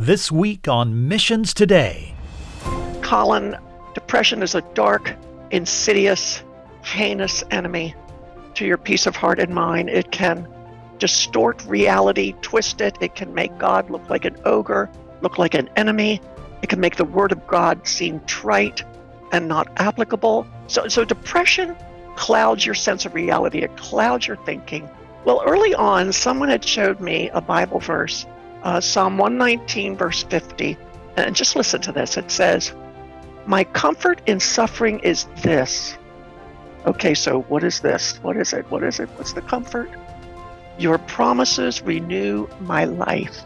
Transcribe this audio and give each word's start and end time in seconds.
This 0.00 0.32
week 0.32 0.66
on 0.66 1.08
Missions 1.08 1.52
Today. 1.52 2.14
Colin, 3.02 3.58
depression 3.92 4.42
is 4.42 4.54
a 4.54 4.62
dark, 4.72 5.14
insidious, 5.50 6.42
heinous 6.82 7.44
enemy 7.50 7.94
to 8.54 8.64
your 8.64 8.78
peace 8.78 9.06
of 9.06 9.14
heart 9.14 9.38
and 9.38 9.54
mind. 9.54 9.90
It 9.90 10.10
can 10.10 10.48
distort 10.96 11.62
reality, 11.66 12.32
twist 12.40 12.80
it. 12.80 12.96
It 13.02 13.14
can 13.14 13.34
make 13.34 13.58
God 13.58 13.90
look 13.90 14.08
like 14.08 14.24
an 14.24 14.38
ogre, 14.46 14.90
look 15.20 15.36
like 15.36 15.52
an 15.52 15.68
enemy. 15.76 16.22
It 16.62 16.70
can 16.70 16.80
make 16.80 16.96
the 16.96 17.04
Word 17.04 17.30
of 17.30 17.46
God 17.46 17.86
seem 17.86 18.20
trite 18.24 18.82
and 19.32 19.48
not 19.48 19.68
applicable. 19.76 20.46
So, 20.66 20.88
so 20.88 21.04
depression 21.04 21.76
clouds 22.16 22.64
your 22.64 22.74
sense 22.74 23.04
of 23.04 23.12
reality, 23.12 23.58
it 23.58 23.76
clouds 23.76 24.26
your 24.26 24.38
thinking. 24.38 24.88
Well, 25.26 25.42
early 25.44 25.74
on, 25.74 26.14
someone 26.14 26.48
had 26.48 26.64
showed 26.64 27.00
me 27.00 27.28
a 27.34 27.42
Bible 27.42 27.80
verse, 27.80 28.24
uh, 28.62 28.80
Psalm 28.80 29.18
119, 29.18 29.96
verse 29.96 30.22
50. 30.24 30.76
And 31.16 31.34
just 31.34 31.56
listen 31.56 31.80
to 31.82 31.92
this. 31.92 32.16
It 32.16 32.30
says, 32.30 32.72
My 33.46 33.64
comfort 33.64 34.20
in 34.26 34.40
suffering 34.40 35.00
is 35.00 35.26
this. 35.42 35.96
Okay, 36.86 37.14
so 37.14 37.42
what 37.42 37.62
is 37.62 37.80
this? 37.80 38.16
What 38.22 38.36
is 38.36 38.52
it? 38.52 38.70
What 38.70 38.82
is 38.82 39.00
it? 39.00 39.08
What's 39.16 39.32
the 39.32 39.42
comfort? 39.42 39.90
Your 40.78 40.98
promises 40.98 41.82
renew 41.82 42.48
my 42.60 42.84
life. 42.84 43.44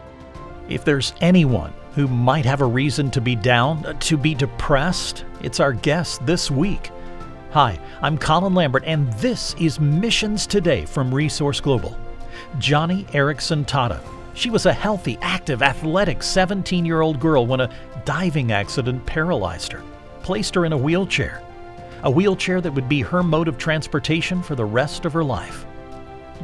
If 0.69 0.85
there's 0.85 1.13
anyone 1.21 1.73
who 1.93 2.07
might 2.07 2.45
have 2.45 2.61
a 2.61 2.65
reason 2.65 3.11
to 3.11 3.21
be 3.21 3.35
down, 3.35 3.85
uh, 3.85 3.93
to 3.93 4.17
be 4.17 4.33
depressed, 4.33 5.25
it's 5.41 5.59
our 5.59 5.73
guest 5.73 6.25
this 6.25 6.49
week. 6.49 6.91
Hi, 7.51 7.79
I'm 8.01 8.17
Colin 8.17 8.53
Lambert, 8.53 8.83
and 8.85 9.11
this 9.13 9.53
is 9.59 9.79
Missions 9.79 10.47
Today 10.47 10.85
from 10.85 11.13
Resource 11.13 11.59
Global. 11.59 11.97
Joni 12.57 13.05
Eareckson 13.11 13.65
Tada. 13.65 14.01
She 14.35 14.49
was 14.49 14.65
a 14.65 14.73
healthy, 14.73 15.17
active, 15.21 15.61
athletic 15.63 16.21
17 16.21 16.85
year 16.85 16.99
old 16.99 17.21
girl 17.21 17.47
when 17.47 17.61
a 17.61 17.69
diving 18.03 18.51
accident 18.51 19.05
paralyzed 19.05 19.71
her, 19.71 19.81
placed 20.23 20.53
her 20.55 20.65
in 20.65 20.73
a 20.73 20.77
wheelchair. 20.77 21.41
A 22.03 22.11
wheelchair 22.11 22.59
that 22.59 22.73
would 22.73 22.89
be 22.89 23.01
her 23.01 23.23
mode 23.23 23.47
of 23.47 23.57
transportation 23.57 24.43
for 24.43 24.55
the 24.55 24.65
rest 24.65 25.05
of 25.05 25.13
her 25.13 25.23
life. 25.23 25.65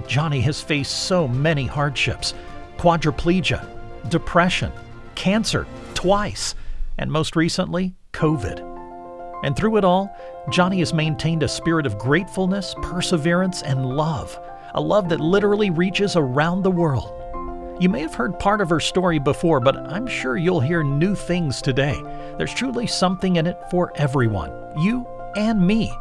Joni 0.04 0.42
has 0.42 0.62
faced 0.62 1.04
so 1.04 1.28
many 1.28 1.68
hardships 1.68 2.34
quadriplegia, 2.78 3.68
depression, 4.10 4.72
cancer, 5.14 5.68
twice, 5.94 6.56
and 6.98 7.12
most 7.12 7.36
recently, 7.36 7.94
COVID. 8.14 8.70
And 9.44 9.56
through 9.56 9.78
it 9.78 9.84
all, 9.84 10.16
Joni 10.48 10.80
has 10.80 10.94
maintained 10.94 11.44
a 11.44 11.48
spirit 11.48 11.86
of 11.86 11.98
gratefulness, 11.98 12.74
perseverance, 12.82 13.62
and 13.64 13.86
love, 13.86 14.40
a 14.74 14.82
love 14.82 15.10
that 15.10 15.20
literally 15.20 15.70
reaches 15.70 16.16
around 16.16 16.64
the 16.64 16.72
world. 16.72 17.21
You 17.80 17.90
may 17.90 18.02
have 18.02 18.14
heard 18.14 18.38
part 18.38 18.62
of 18.62 18.70
her 18.70 18.80
story 18.80 19.20
before, 19.20 19.60
but 19.60 19.76
I'm 19.78 20.06
sure 20.06 20.38
you'll 20.38 20.60
hear 20.60 20.84
new 20.84 21.16
things 21.16 21.62
today. 21.62 22.00
There's 22.38 22.54
truly 22.54 22.88
something 22.88 23.38
in 23.38 23.48
it 23.48 23.58
for 23.72 23.92
everyone, 23.96 24.52
you 24.80 25.08
and 25.36 25.66
me. 25.66 25.92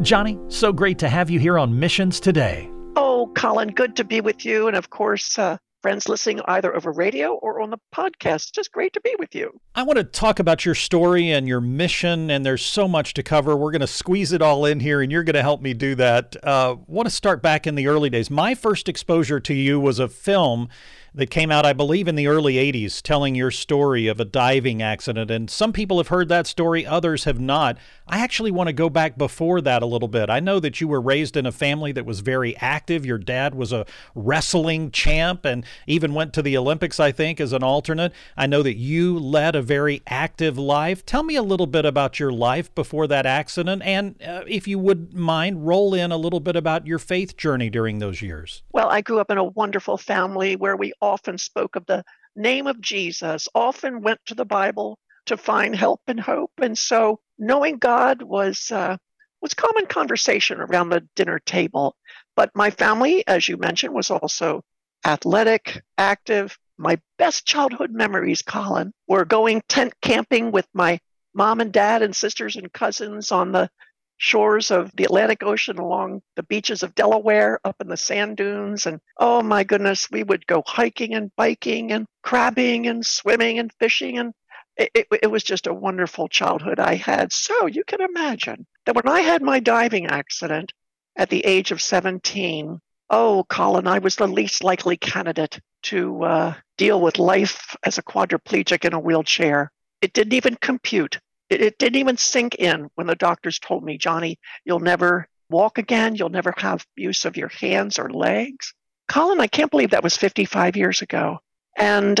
Joni, 0.00 0.52
so 0.52 0.72
great 0.72 0.98
to 1.00 1.08
have 1.08 1.30
you 1.30 1.38
here 1.38 1.58
on 1.58 1.78
Missions 1.78 2.18
Today. 2.18 2.68
Oh, 2.96 3.30
Colin, 3.34 3.68
good 3.68 3.96
to 3.96 4.04
be 4.04 4.20
with 4.20 4.44
you. 4.44 4.66
And 4.66 4.76
of 4.76 4.90
course, 4.90 5.38
uh, 5.38 5.58
friends 5.84 6.08
listening 6.08 6.40
either 6.46 6.74
over 6.74 6.90
radio 6.92 7.34
or 7.34 7.60
on 7.60 7.68
the 7.68 7.76
podcast. 7.94 8.52
Just 8.52 8.72
great 8.72 8.94
to 8.94 9.02
be 9.02 9.14
with 9.18 9.34
you. 9.34 9.60
I 9.74 9.82
want 9.82 9.98
to 9.98 10.04
talk 10.04 10.38
about 10.38 10.64
your 10.64 10.74
story 10.74 11.30
and 11.30 11.46
your 11.46 11.60
mission, 11.60 12.30
and 12.30 12.46
there's 12.46 12.64
so 12.64 12.88
much 12.88 13.12
to 13.12 13.22
cover. 13.22 13.54
We're 13.54 13.70
going 13.70 13.82
to 13.82 13.86
squeeze 13.86 14.32
it 14.32 14.40
all 14.40 14.64
in 14.64 14.80
here, 14.80 15.02
and 15.02 15.12
you're 15.12 15.24
going 15.24 15.34
to 15.34 15.42
help 15.42 15.60
me 15.60 15.74
do 15.74 15.94
that. 15.96 16.36
Uh, 16.42 16.76
want 16.86 17.06
to 17.06 17.14
start 17.14 17.42
back 17.42 17.66
in 17.66 17.74
the 17.74 17.86
early 17.86 18.08
days. 18.08 18.30
My 18.30 18.54
first 18.54 18.88
exposure 18.88 19.40
to 19.40 19.52
you 19.52 19.78
was 19.78 19.98
a 19.98 20.08
film 20.08 20.70
that 21.14 21.30
came 21.30 21.52
out, 21.52 21.64
I 21.64 21.72
believe, 21.72 22.08
in 22.08 22.16
the 22.16 22.26
early 22.26 22.54
80s, 22.54 23.00
telling 23.00 23.36
your 23.36 23.52
story 23.52 24.08
of 24.08 24.18
a 24.18 24.24
diving 24.24 24.82
accident. 24.82 25.30
And 25.30 25.48
some 25.48 25.72
people 25.72 25.98
have 25.98 26.08
heard 26.08 26.28
that 26.28 26.46
story, 26.46 26.84
others 26.84 27.24
have 27.24 27.38
not. 27.38 27.78
I 28.08 28.18
actually 28.18 28.50
want 28.50 28.66
to 28.66 28.72
go 28.72 28.90
back 28.90 29.16
before 29.16 29.60
that 29.60 29.82
a 29.82 29.86
little 29.86 30.08
bit. 30.08 30.28
I 30.28 30.40
know 30.40 30.58
that 30.58 30.80
you 30.80 30.88
were 30.88 31.00
raised 31.00 31.36
in 31.36 31.46
a 31.46 31.52
family 31.52 31.92
that 31.92 32.04
was 32.04 32.20
very 32.20 32.56
active. 32.56 33.06
Your 33.06 33.18
dad 33.18 33.54
was 33.54 33.72
a 33.72 33.86
wrestling 34.14 34.90
champ 34.90 35.44
and 35.44 35.64
even 35.86 36.14
went 36.14 36.32
to 36.34 36.42
the 36.42 36.56
Olympics, 36.56 36.98
I 36.98 37.12
think, 37.12 37.40
as 37.40 37.52
an 37.52 37.62
alternate. 37.62 38.12
I 38.36 38.46
know 38.46 38.62
that 38.62 38.76
you 38.76 39.16
led 39.18 39.54
a 39.54 39.62
very 39.62 40.02
active 40.08 40.58
life. 40.58 41.06
Tell 41.06 41.22
me 41.22 41.36
a 41.36 41.42
little 41.42 41.68
bit 41.68 41.84
about 41.84 42.18
your 42.18 42.32
life 42.32 42.74
before 42.74 43.06
that 43.06 43.24
accident. 43.24 43.82
And 43.84 44.20
uh, 44.20 44.42
if 44.48 44.66
you 44.66 44.80
would 44.80 45.14
mind, 45.14 45.66
roll 45.66 45.94
in 45.94 46.10
a 46.10 46.16
little 46.16 46.40
bit 46.40 46.56
about 46.56 46.88
your 46.88 46.98
faith 46.98 47.36
journey 47.36 47.70
during 47.70 48.00
those 48.00 48.20
years. 48.20 48.62
Well, 48.72 48.88
I 48.88 49.00
grew 49.00 49.20
up 49.20 49.30
in 49.30 49.38
a 49.38 49.44
wonderful 49.44 49.96
family 49.96 50.56
where 50.56 50.76
we 50.76 50.92
often 51.04 51.38
spoke 51.38 51.76
of 51.76 51.86
the 51.86 52.04
name 52.36 52.66
of 52.66 52.80
Jesus, 52.80 53.48
often 53.54 54.02
went 54.02 54.20
to 54.26 54.34
the 54.34 54.44
Bible 54.44 54.98
to 55.26 55.36
find 55.36 55.74
help 55.74 56.00
and 56.06 56.20
hope. 56.20 56.52
And 56.60 56.76
so 56.76 57.20
knowing 57.38 57.78
God 57.78 58.22
was 58.22 58.70
uh, 58.70 58.96
was 59.40 59.54
common 59.54 59.86
conversation 59.86 60.60
around 60.60 60.88
the 60.88 61.06
dinner 61.14 61.38
table. 61.38 61.96
But 62.36 62.50
my 62.54 62.70
family, 62.70 63.26
as 63.26 63.48
you 63.48 63.56
mentioned, 63.56 63.94
was 63.94 64.10
also 64.10 64.62
athletic, 65.04 65.82
active. 65.98 66.56
My 66.78 66.98
best 67.18 67.46
childhood 67.46 67.92
memories, 67.92 68.42
Colin, 68.42 68.92
were 69.06 69.24
going 69.24 69.62
tent 69.68 69.92
camping 70.00 70.50
with 70.50 70.66
my 70.74 70.98
mom 71.34 71.60
and 71.60 71.72
dad 71.72 72.02
and 72.02 72.16
sisters 72.16 72.56
and 72.56 72.72
cousins 72.72 73.30
on 73.30 73.52
the 73.52 73.68
shores 74.16 74.70
of 74.70 74.94
the 74.96 75.04
Atlantic 75.04 75.42
Ocean 75.42 75.78
along 75.78 76.22
the 76.36 76.42
beaches 76.42 76.82
of 76.82 76.94
Delaware 76.94 77.60
up 77.64 77.76
in 77.80 77.88
the 77.88 77.96
sand 77.96 78.36
dunes. 78.36 78.86
And 78.86 79.00
oh 79.18 79.42
my 79.42 79.64
goodness, 79.64 80.10
we 80.10 80.22
would 80.22 80.46
go 80.46 80.62
hiking 80.66 81.14
and 81.14 81.34
biking 81.36 81.92
and 81.92 82.06
crabbing 82.22 82.86
and 82.86 83.04
swimming 83.04 83.58
and 83.58 83.72
fishing. 83.78 84.18
And 84.18 84.32
it, 84.76 84.90
it, 84.94 85.06
it, 85.22 85.30
was 85.30 85.44
just 85.44 85.66
a 85.66 85.74
wonderful 85.74 86.28
childhood 86.28 86.80
I 86.80 86.94
had. 86.94 87.32
So 87.32 87.66
you 87.66 87.84
can 87.84 88.00
imagine 88.00 88.66
that 88.86 88.94
when 88.94 89.08
I 89.08 89.20
had 89.20 89.42
my 89.42 89.60
diving 89.60 90.06
accident 90.06 90.72
at 91.16 91.30
the 91.30 91.44
age 91.44 91.70
of 91.70 91.82
17, 91.82 92.80
oh, 93.10 93.44
Colin, 93.48 93.86
I 93.86 93.98
was 93.98 94.16
the 94.16 94.26
least 94.26 94.64
likely 94.64 94.96
candidate 94.96 95.60
to 95.84 96.24
uh, 96.24 96.54
deal 96.76 97.00
with 97.00 97.18
life 97.18 97.76
as 97.84 97.98
a 97.98 98.02
quadriplegic 98.02 98.84
in 98.84 98.94
a 98.94 98.98
wheelchair. 98.98 99.70
It 100.00 100.12
didn't 100.12 100.32
even 100.32 100.56
compute 100.56 101.20
it, 101.50 101.60
it 101.60 101.78
didn't 101.78 102.00
even 102.00 102.16
sink 102.16 102.56
in 102.56 102.88
when 102.94 103.06
the 103.06 103.14
doctors 103.14 103.58
told 103.58 103.84
me, 103.84 103.98
Joni, 103.98 104.36
you'll 104.64 104.80
never 104.80 105.28
walk 105.50 105.78
again. 105.78 106.14
You'll 106.14 106.30
never 106.30 106.54
have 106.56 106.86
use 106.96 107.24
of 107.24 107.36
your 107.36 107.48
hands 107.48 107.98
or 107.98 108.10
legs. 108.10 108.74
Colin, 109.08 109.40
I 109.40 109.46
can't 109.46 109.70
believe 109.70 109.90
that 109.90 110.02
was 110.02 110.16
55 110.16 110.76
years 110.76 111.02
ago. 111.02 111.38
And 111.76 112.18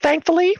thankfully, 0.00 0.56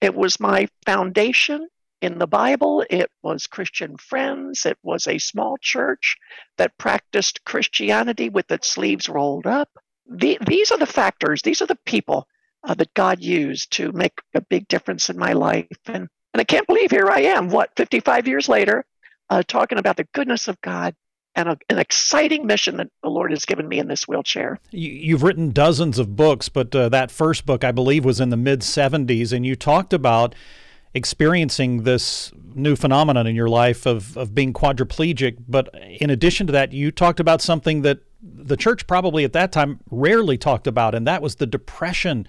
it 0.00 0.14
was 0.14 0.40
my 0.40 0.68
foundation 0.86 1.68
in 2.00 2.18
the 2.18 2.26
Bible. 2.26 2.84
It 2.88 3.10
was 3.22 3.46
Christian 3.46 3.96
friends. 3.98 4.64
It 4.64 4.78
was 4.82 5.06
a 5.06 5.18
small 5.18 5.56
church 5.60 6.16
that 6.56 6.78
practiced 6.78 7.44
Christianity 7.44 8.28
with 8.28 8.50
its 8.50 8.68
sleeves 8.68 9.08
rolled 9.08 9.46
up. 9.46 9.68
The, 10.06 10.38
these 10.46 10.72
are 10.72 10.78
the 10.78 10.86
factors, 10.86 11.42
these 11.42 11.62
are 11.62 11.66
the 11.66 11.78
people 11.84 12.26
uh, 12.64 12.74
that 12.74 12.94
God 12.94 13.20
used 13.20 13.72
to 13.72 13.92
make 13.92 14.20
a 14.34 14.40
big 14.40 14.66
difference 14.68 15.08
in 15.10 15.18
my 15.18 15.34
life. 15.34 15.66
And 15.86 16.08
and 16.32 16.40
I 16.40 16.44
can't 16.44 16.66
believe 16.66 16.90
here 16.90 17.08
I 17.10 17.20
am, 17.20 17.48
what, 17.48 17.70
55 17.76 18.28
years 18.28 18.48
later, 18.48 18.84
uh, 19.28 19.42
talking 19.46 19.78
about 19.78 19.96
the 19.96 20.06
goodness 20.12 20.48
of 20.48 20.60
God 20.60 20.94
and 21.34 21.48
a, 21.48 21.58
an 21.68 21.78
exciting 21.78 22.46
mission 22.46 22.76
that 22.78 22.88
the 23.02 23.08
Lord 23.08 23.30
has 23.30 23.44
given 23.44 23.68
me 23.68 23.78
in 23.78 23.88
this 23.88 24.06
wheelchair. 24.08 24.58
You, 24.70 25.14
have 25.14 25.22
written 25.22 25.50
dozens 25.50 25.98
of 25.98 26.16
books, 26.16 26.48
but 26.48 26.74
uh, 26.74 26.88
that 26.88 27.10
first 27.10 27.46
book, 27.46 27.64
I 27.64 27.72
believe, 27.72 28.04
was 28.04 28.20
in 28.20 28.30
the 28.30 28.36
mid 28.36 28.60
70s, 28.60 29.32
and 29.32 29.46
you 29.46 29.56
talked 29.56 29.92
about 29.92 30.34
experiencing 30.92 31.84
this 31.84 32.32
new 32.54 32.74
phenomenon 32.74 33.26
in 33.26 33.36
your 33.36 33.48
life 33.48 33.86
of, 33.86 34.16
of 34.16 34.34
being 34.34 34.52
quadriplegic. 34.52 35.38
But 35.48 35.72
in 36.00 36.10
addition 36.10 36.46
to 36.48 36.52
that, 36.52 36.72
you 36.72 36.90
talked 36.90 37.20
about 37.20 37.40
something 37.40 37.82
that 37.82 38.00
the 38.22 38.56
church 38.56 38.86
probably 38.86 39.24
at 39.24 39.32
that 39.32 39.52
time 39.52 39.80
rarely 39.90 40.36
talked 40.36 40.66
about, 40.66 40.94
and 40.94 41.06
that 41.06 41.22
was 41.22 41.36
the 41.36 41.46
depression 41.46 42.26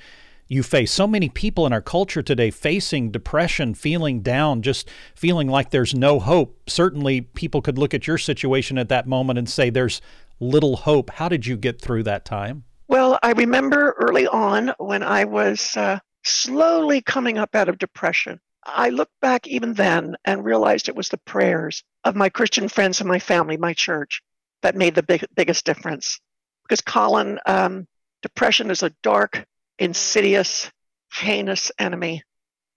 you 0.52 0.64
face. 0.64 0.92
So 0.92 1.08
many 1.08 1.30
people 1.30 1.66
in 1.66 1.72
our 1.72 1.82
culture 1.82 2.22
today 2.22 2.52
facing 2.52 3.10
depression, 3.10 3.74
feeling 3.74 4.22
down, 4.22 4.62
just 4.62 4.90
feeling 5.16 5.48
like 5.48 5.70
there's 5.70 5.96
no 5.96 6.20
hope. 6.20 6.60
Certainly, 6.68 7.22
people 7.22 7.62
could 7.62 7.78
look 7.78 7.94
at 7.94 8.06
your 8.06 8.18
situation 8.18 8.78
at 8.78 8.90
that 8.90 9.08
moment 9.08 9.40
and 9.40 9.50
say 9.50 9.70
there's 9.70 10.02
little 10.42 10.76
hope. 10.76 11.12
How 11.12 11.30
did 11.30 11.46
you 11.46 11.56
get 11.56 11.80
through 11.80 12.04
that 12.04 12.26
time? 12.26 12.66
Well, 12.90 13.18
I 13.24 13.32
remember 13.32 13.96
early 13.98 14.28
on 14.28 14.74
when 14.78 15.04
I 15.04 15.24
was 15.24 15.78
uh, 15.78 16.00
slowly 16.24 17.02
coming 17.02 17.38
up 17.38 17.56
out 17.56 17.70
of 17.70 17.78
depression. 17.78 18.42
I 18.66 18.90
looked 18.90 19.18
back 19.22 19.48
even 19.48 19.74
then 19.74 20.18
and 20.26 20.44
realized 20.44 20.90
it 20.90 20.96
was 20.96 21.08
the 21.08 21.18
prayers 21.20 21.82
of 22.04 22.18
my 22.18 22.28
Christian 22.28 22.68
friends 22.68 23.00
and 23.00 23.08
my 23.08 23.20
family, 23.20 23.56
my 23.56 23.74
church, 23.74 24.22
that 24.64 24.76
made 24.76 24.96
the 24.96 25.04
big, 25.04 25.24
biggest 25.34 25.66
difference. 25.66 26.20
Because, 26.64 26.82
Colin, 26.82 27.40
um, 27.46 27.88
depression 28.22 28.70
is 28.70 28.84
a 28.84 28.94
dark, 29.02 29.46
insidious, 29.82 30.72
heinous 31.12 31.72
enemy 31.80 32.22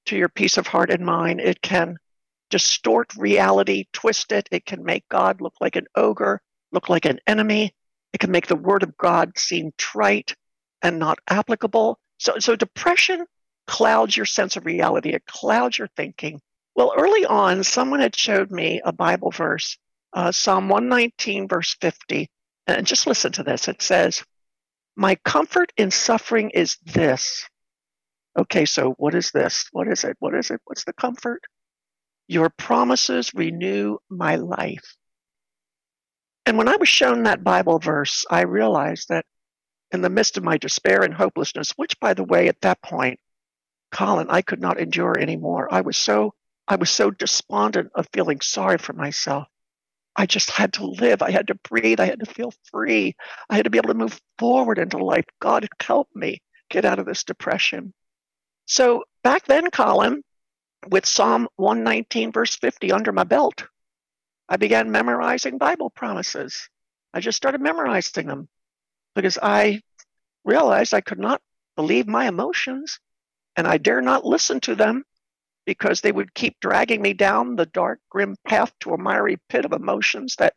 to 0.07 0.17
your 0.17 0.31
peace 0.31 0.57
of 0.57 0.67
heart 0.67 0.91
and 0.91 1.05
mind. 1.05 1.39
It 1.39 1.61
can 1.61 1.99
distort 2.49 3.15
reality, 3.15 3.85
twist 3.93 4.33
it. 4.33 4.49
It 4.51 4.65
can 4.65 4.83
make 4.83 5.07
God 5.11 5.43
look 5.43 5.53
like 5.61 5.77
an 5.77 5.87
ogre, 5.95 6.41
look 6.73 6.89
like 6.89 7.05
an 7.05 7.21
enemy. 7.27 7.75
It 8.15 8.21
can 8.21 8.31
make 8.31 8.47
the 8.47 8.57
word 8.57 8.83
of 8.83 8.97
God 8.97 9.37
seem 9.37 9.73
trite 9.77 10.35
and 10.81 10.99
not 10.99 11.19
applicable. 11.29 11.99
So, 12.19 12.39
so 12.39 12.57
depression 12.57 13.27
clouds 13.67 14.17
your 14.17 14.27
sense 14.27 14.57
of 14.57 14.65
reality, 14.65 15.11
it 15.11 15.27
clouds 15.27 15.79
your 15.79 15.89
thinking. 15.89 16.41
Well, 16.75 16.95
early 16.97 17.27
on, 17.27 17.65
someone 17.65 18.01
had 18.01 18.17
showed 18.17 18.51
me 18.51 18.81
a 18.83 18.93
Bible 18.93 19.31
verse, 19.31 19.77
uh, 20.15 20.33
Psalm 20.33 20.69
119, 20.71 21.49
verse 21.49 21.77
50. 21.81 22.29
And 22.67 22.87
just 22.87 23.07
listen 23.07 23.33
to 23.33 23.43
this. 23.43 23.69
It 23.69 23.83
says, 23.83 24.25
My 24.97 25.17
comfort 25.17 25.73
in 25.77 25.91
suffering 25.91 26.51
is 26.51 26.77
this. 26.85 27.49
Okay, 28.39 28.65
so 28.65 28.93
what 28.99 29.15
is 29.15 29.31
this? 29.31 29.69
What 29.73 29.89
is 29.89 30.05
it? 30.05 30.17
What 30.19 30.35
is 30.35 30.51
it? 30.51 30.61
What's 30.65 30.85
the 30.85 30.93
comfort? 30.93 31.43
Your 32.27 32.51
promises 32.51 33.33
renew 33.35 33.99
my 34.09 34.37
life. 34.37 34.97
And 36.47 36.59
when 36.59 36.69
I 36.69 36.77
was 36.77 36.89
shown 36.89 37.23
that 37.23 37.45
Bible 37.45 37.79
verse, 37.79 38.25
I 38.31 38.43
realized 38.43 39.09
that 39.09 39.25
in 39.93 40.03
the 40.03 40.11
midst 40.11 40.37
of 40.37 40.45
my 40.45 40.59
despair 40.59 41.03
and 41.03 41.15
hopelessness, 41.15 41.73
which, 41.77 41.99
by 42.01 42.15
the 42.15 42.25
way, 42.25 42.49
at 42.49 42.61
that 42.63 42.83
point, 42.83 43.21
Colin, 43.93 44.27
I 44.29 44.43
could 44.43 44.61
not 44.61 44.81
endure 44.81 45.19
anymore. 45.19 45.73
I 45.73 45.83
was 45.83 45.97
so 45.97 46.35
I 46.67 46.77
was 46.77 46.91
so 46.91 47.11
despondent 47.11 47.91
of 47.95 48.09
feeling 48.13 48.41
sorry 48.41 48.79
for 48.79 48.95
myself. 48.95 49.47
I 50.17 50.27
just 50.27 50.51
had 50.51 50.75
to 50.75 50.87
live. 50.87 51.23
I 51.23 51.31
had 51.31 51.49
to 51.49 51.57
breathe. 51.57 52.01
I 52.01 52.07
had 52.07 52.21
to 52.21 52.27
feel 52.27 52.53
free. 52.71 53.17
I 53.51 53.57
had 53.57 53.65
to 53.65 53.71
be 53.71 53.79
able 53.79 53.89
to 53.89 53.95
move 53.95 54.21
forward 54.39 54.79
into 54.79 54.99
life. 54.99 55.25
God 55.41 55.69
help 55.83 56.09
me 56.15 56.41
get 56.71 56.85
out 56.85 56.99
of 56.99 57.07
this 57.07 57.25
depression. 57.25 57.93
So 58.67 59.05
back 59.23 59.45
then, 59.47 59.71
Colin, 59.71 60.23
with 60.89 61.07
Psalm 61.07 61.49
119, 61.57 62.33
verse 62.33 62.57
50 62.57 62.93
under 62.93 63.13
my 63.13 63.25
belt, 63.25 63.65
I 64.49 64.57
began 64.57 64.91
memorizing 64.91 65.59
Bible 65.59 65.91
promises. 65.91 66.69
I 67.13 67.21
just 67.21 67.37
started 67.37 67.61
memorizing 67.61 68.27
them 68.27 68.49
because 69.15 69.39
I 69.43 69.81
realized 70.45 70.95
I 70.95 71.01
could 71.01 71.19
not 71.19 71.41
believe 71.77 72.07
my 72.07 72.29
emotions 72.29 73.01
and 73.57 73.67
I 73.67 73.79
dare 73.79 74.01
not 74.01 74.25
listen 74.25 74.61
to 74.61 74.75
them 74.75 75.05
because 75.67 76.01
they 76.01 76.13
would 76.13 76.35
keep 76.35 76.59
dragging 76.61 77.03
me 77.03 77.13
down 77.13 77.57
the 77.57 77.67
dark, 77.67 78.01
grim 78.11 78.37
path 78.47 78.73
to 78.81 78.95
a 78.95 78.99
miry 78.99 79.39
pit 79.49 79.65
of 79.65 79.73
emotions 79.73 80.37
that 80.37 80.55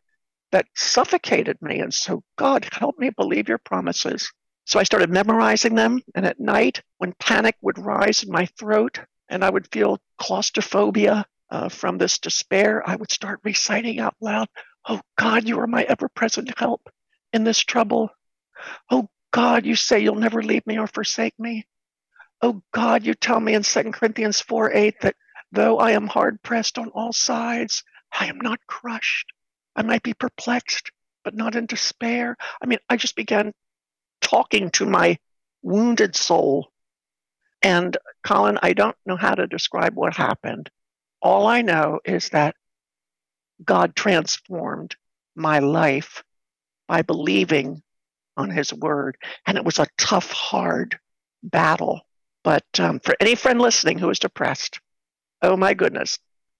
that 0.52 0.68
suffocated 0.76 1.62
me. 1.62 1.80
And 1.80 1.94
so, 1.94 2.24
God, 2.38 2.68
help 2.72 2.98
me 2.98 3.10
believe 3.10 3.50
your 3.50 3.58
promises. 3.58 4.32
So 4.66 4.80
I 4.80 4.84
started 4.84 5.10
memorizing 5.10 5.76
them. 5.76 6.02
And 6.16 6.26
at 6.26 6.40
night, 6.40 6.82
when 6.98 7.14
panic 7.20 7.56
would 7.62 7.78
rise 7.78 8.24
in 8.24 8.32
my 8.32 8.46
throat 8.58 9.00
and 9.30 9.44
I 9.44 9.50
would 9.50 9.68
feel 9.72 10.00
claustrophobia 10.18 11.26
uh, 11.50 11.70
from 11.70 11.98
this 11.98 12.20
despair, 12.20 12.84
I 12.88 12.96
would 12.96 13.12
start 13.12 13.40
reciting 13.44 14.00
out 14.00 14.16
loud, 14.22 14.48
Oh 14.88 15.02
God, 15.18 15.48
you 15.48 15.60
are 15.60 15.68
my 15.68 15.84
ever 15.84 16.08
present 16.10 16.58
help 16.58 16.90
in 17.34 17.44
this 17.44 17.60
trouble. 17.60 18.10
Oh 18.90 19.10
God, 19.32 19.66
you 19.66 19.76
say 19.76 20.00
you'll 20.00 20.16
never 20.16 20.42
leave 20.42 20.66
me 20.66 20.80
or 20.80 20.88
forsake 20.88 21.38
me. 21.38 21.66
Oh 22.42 22.62
God, 22.72 23.06
you 23.06 23.14
tell 23.14 23.40
me 23.40 23.54
in 23.56 23.64
2 23.64 23.92
Corinthians 23.92 24.40
4 24.42 24.74
8 24.74 25.02
that 25.02 25.16
though 25.52 25.80
I 25.80 25.92
am 25.92 26.08
hard 26.08 26.42
pressed 26.44 26.78
on 26.78 26.90
all 26.90 27.14
sides, 27.14 27.84
I 28.12 28.28
am 28.28 28.40
not 28.40 28.60
crushed. 28.68 29.32
I 29.76 29.82
might 29.84 30.04
be 30.04 30.14
perplexed, 30.14 30.92
but 31.24 31.36
not 31.36 31.56
in 31.56 31.66
despair. 31.66 32.38
I 32.62 32.66
mean, 32.66 32.80
I 32.90 32.98
just 32.98 33.16
began 33.16 33.54
talking 34.22 34.70
to 34.72 34.86
my 34.86 35.18
wounded 35.62 36.16
soul. 36.16 36.72
And 37.62 37.98
Colin, 38.24 38.60
I 38.62 38.74
don't 38.74 38.96
know 39.06 39.18
how 39.18 39.36
to 39.36 39.48
describe 39.48 39.96
what 39.96 40.16
happened. 40.16 40.70
All 41.22 41.48
I 41.48 41.62
know 41.62 42.00
is 42.06 42.30
that 42.30 42.56
God 43.64 43.96
transformed 43.96 44.96
my 45.36 45.60
life 45.60 46.24
by 46.88 47.02
believing 47.02 47.82
on 48.36 48.52
his 48.52 48.74
word. 48.74 49.18
And 49.46 49.58
it 49.58 49.66
was 49.66 49.80
a 49.80 49.88
tough, 49.98 50.32
hard 50.32 51.00
battle. 51.44 52.07
But 52.48 52.80
um, 52.80 53.02
for 53.02 53.14
any 53.20 53.36
friend 53.36 53.60
listening 53.60 54.00
who 54.00 54.10
is 54.10 54.20
depressed, 54.20 54.80
oh 55.42 55.58
my 55.58 55.74
goodness, 55.74 56.18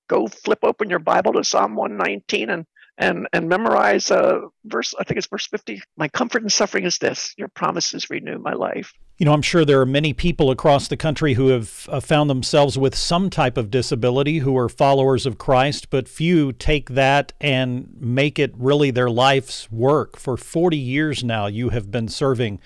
go 0.10 0.28
flip 0.28 0.60
open 0.64 0.90
your 0.90 1.00
Bible 1.00 1.32
to 1.32 1.46
Psalm 1.46 1.76
119 1.76 2.50
and 2.50 2.66
and 2.98 3.26
and 3.32 3.48
memorize 3.48 4.12
uh, 4.12 4.40
verse. 4.66 4.94
I 5.00 5.06
think 5.06 5.18
it's 5.18 5.28
verse 5.28 5.48
50. 5.48 5.82
My 5.96 6.10
comfort 6.10 6.44
in 6.44 6.50
suffering 6.50 6.84
is 6.84 6.98
this: 6.98 7.34
Your 7.38 7.48
promises 7.48 8.10
renew 8.10 8.38
my 8.38 8.52
life. 8.52 8.92
You 9.18 9.28
know, 9.28 9.32
I'm 9.32 9.42
sure 9.42 9.64
there 9.64 9.80
are 9.80 9.86
many 9.86 10.12
people 10.12 10.52
across 10.52 10.90
the 10.90 10.98
country 10.98 11.36
who 11.36 11.48
have 11.48 11.88
uh, 11.90 12.02
found 12.02 12.30
themselves 12.30 12.78
with 12.78 12.94
some 12.94 13.30
type 13.30 13.56
of 13.56 13.72
disability 13.72 14.40
who 14.40 14.58
are 14.58 14.68
followers 14.68 15.26
of 15.26 15.38
Christ, 15.38 15.90
but 15.90 16.10
few 16.10 16.52
take 16.52 16.90
that 16.90 17.32
and 17.40 17.96
make 17.98 18.38
it 18.38 18.54
really 18.58 18.92
their 18.92 19.10
life's 19.10 19.72
work. 19.72 20.18
For 20.18 20.36
40 20.36 20.76
years 20.76 21.24
now, 21.24 21.48
you 21.48 21.70
have 21.70 21.90
been 21.90 22.10
serving 22.10 22.60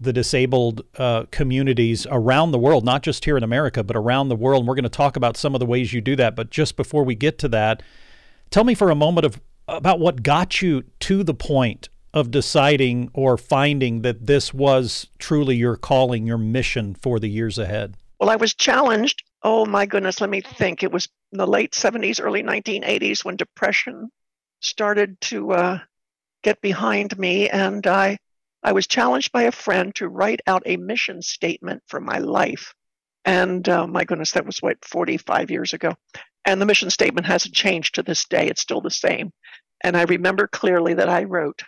the 0.00 0.12
disabled 0.12 0.82
uh, 0.96 1.24
communities 1.30 2.06
around 2.10 2.52
the 2.52 2.58
world, 2.58 2.84
not 2.84 3.02
just 3.02 3.24
here 3.24 3.36
in 3.36 3.42
America, 3.42 3.82
but 3.82 3.96
around 3.96 4.28
the 4.28 4.36
world. 4.36 4.60
And 4.60 4.68
we're 4.68 4.74
going 4.74 4.84
to 4.84 4.88
talk 4.88 5.16
about 5.16 5.36
some 5.36 5.54
of 5.54 5.58
the 5.58 5.66
ways 5.66 5.92
you 5.92 6.00
do 6.00 6.16
that. 6.16 6.36
But 6.36 6.50
just 6.50 6.76
before 6.76 7.04
we 7.04 7.14
get 7.14 7.38
to 7.38 7.48
that, 7.48 7.82
tell 8.50 8.64
me 8.64 8.74
for 8.74 8.90
a 8.90 8.94
moment 8.94 9.26
of 9.26 9.40
about 9.66 10.00
what 10.00 10.22
got 10.22 10.62
you 10.62 10.82
to 11.00 11.22
the 11.22 11.34
point 11.34 11.88
of 12.14 12.30
deciding 12.30 13.10
or 13.12 13.36
finding 13.36 14.02
that 14.02 14.26
this 14.26 14.54
was 14.54 15.08
truly 15.18 15.56
your 15.56 15.76
calling, 15.76 16.26
your 16.26 16.38
mission 16.38 16.94
for 16.94 17.20
the 17.20 17.28
years 17.28 17.58
ahead. 17.58 17.96
Well, 18.18 18.30
I 18.30 18.36
was 18.36 18.54
challenged. 18.54 19.22
Oh 19.42 19.66
my 19.66 19.86
goodness, 19.86 20.20
let 20.20 20.30
me 20.30 20.40
think. 20.40 20.82
It 20.82 20.90
was 20.90 21.08
in 21.32 21.38
the 21.38 21.46
late 21.46 21.72
70s, 21.72 22.22
early 22.22 22.42
1980s 22.42 23.24
when 23.24 23.36
depression 23.36 24.10
started 24.60 25.20
to 25.20 25.52
uh, 25.52 25.78
get 26.42 26.60
behind 26.60 27.18
me, 27.18 27.48
and 27.48 27.86
I 27.86 28.18
I 28.62 28.72
was 28.72 28.86
challenged 28.86 29.32
by 29.32 29.44
a 29.44 29.52
friend 29.52 29.94
to 29.96 30.08
write 30.08 30.40
out 30.46 30.62
a 30.66 30.76
mission 30.76 31.22
statement 31.22 31.82
for 31.86 32.00
my 32.00 32.18
life. 32.18 32.74
And 33.24 33.68
uh, 33.68 33.86
my 33.86 34.04
goodness, 34.04 34.32
that 34.32 34.46
was 34.46 34.58
what, 34.58 34.84
45 34.84 35.50
years 35.50 35.72
ago. 35.72 35.94
And 36.44 36.60
the 36.60 36.66
mission 36.66 36.90
statement 36.90 37.26
hasn't 37.26 37.54
changed 37.54 37.94
to 37.94 38.02
this 38.02 38.24
day, 38.24 38.48
it's 38.48 38.62
still 38.62 38.80
the 38.80 38.90
same. 38.90 39.32
And 39.82 39.96
I 39.96 40.02
remember 40.04 40.46
clearly 40.46 40.94
that 40.94 41.08
I 41.08 41.24
wrote, 41.24 41.62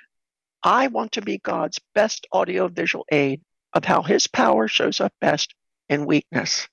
I 0.62 0.88
want 0.88 1.12
to 1.12 1.22
be 1.22 1.38
God's 1.38 1.78
best 1.94 2.26
audiovisual 2.32 3.06
aid 3.10 3.42
of 3.72 3.84
how 3.84 4.02
his 4.02 4.26
power 4.26 4.68
shows 4.68 5.00
up 5.00 5.12
best 5.20 5.54
in 5.88 6.06
weakness. 6.06 6.68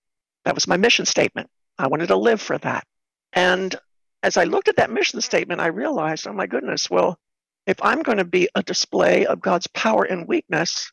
That 0.45 0.55
was 0.55 0.67
my 0.67 0.77
mission 0.77 1.05
statement. 1.05 1.49
I 1.77 1.87
wanted 1.87 2.07
to 2.07 2.15
live 2.15 2.41
for 2.41 2.57
that. 2.59 2.85
And 3.33 3.75
as 4.23 4.37
I 4.37 4.45
looked 4.45 4.67
at 4.67 4.77
that 4.77 4.89
mission 4.89 5.21
statement, 5.21 5.61
I 5.61 5.67
realized, 5.67 6.27
oh 6.27 6.33
my 6.33 6.47
goodness, 6.47 6.89
well, 6.89 7.19
if 7.67 7.83
I'm 7.83 8.01
going 8.01 8.17
to 8.17 8.25
be 8.25 8.47
a 8.55 8.63
display 8.63 9.25
of 9.25 9.41
God's 9.41 9.67
power 9.67 10.05
and 10.05 10.27
weakness, 10.27 10.89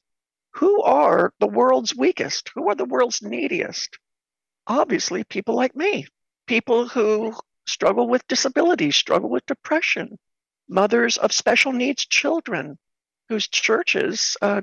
who 0.54 0.82
are 0.82 1.32
the 1.38 1.46
world's 1.46 1.94
weakest? 1.96 2.50
Who 2.54 2.68
are 2.68 2.74
the 2.74 2.84
world's 2.84 3.22
neediest? 3.22 3.96
Obviously, 4.66 5.22
people 5.22 5.54
like 5.54 5.76
me, 5.76 6.06
people 6.46 6.88
who 6.88 7.32
struggle 7.66 8.08
with 8.08 8.26
disability, 8.26 8.90
struggle 8.90 9.30
with 9.30 9.46
depression, 9.46 10.18
mothers 10.68 11.16
of 11.16 11.32
special 11.32 11.72
needs 11.72 12.06
children 12.06 12.76
whose 13.28 13.48
churches 13.48 14.36
uh, 14.42 14.60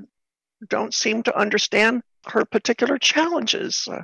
don't 0.68 0.94
seem 0.94 1.24
to 1.24 1.38
understand 1.38 2.02
her 2.28 2.44
particular 2.44 2.98
challenges. 2.98 3.88
Uh, 3.90 4.04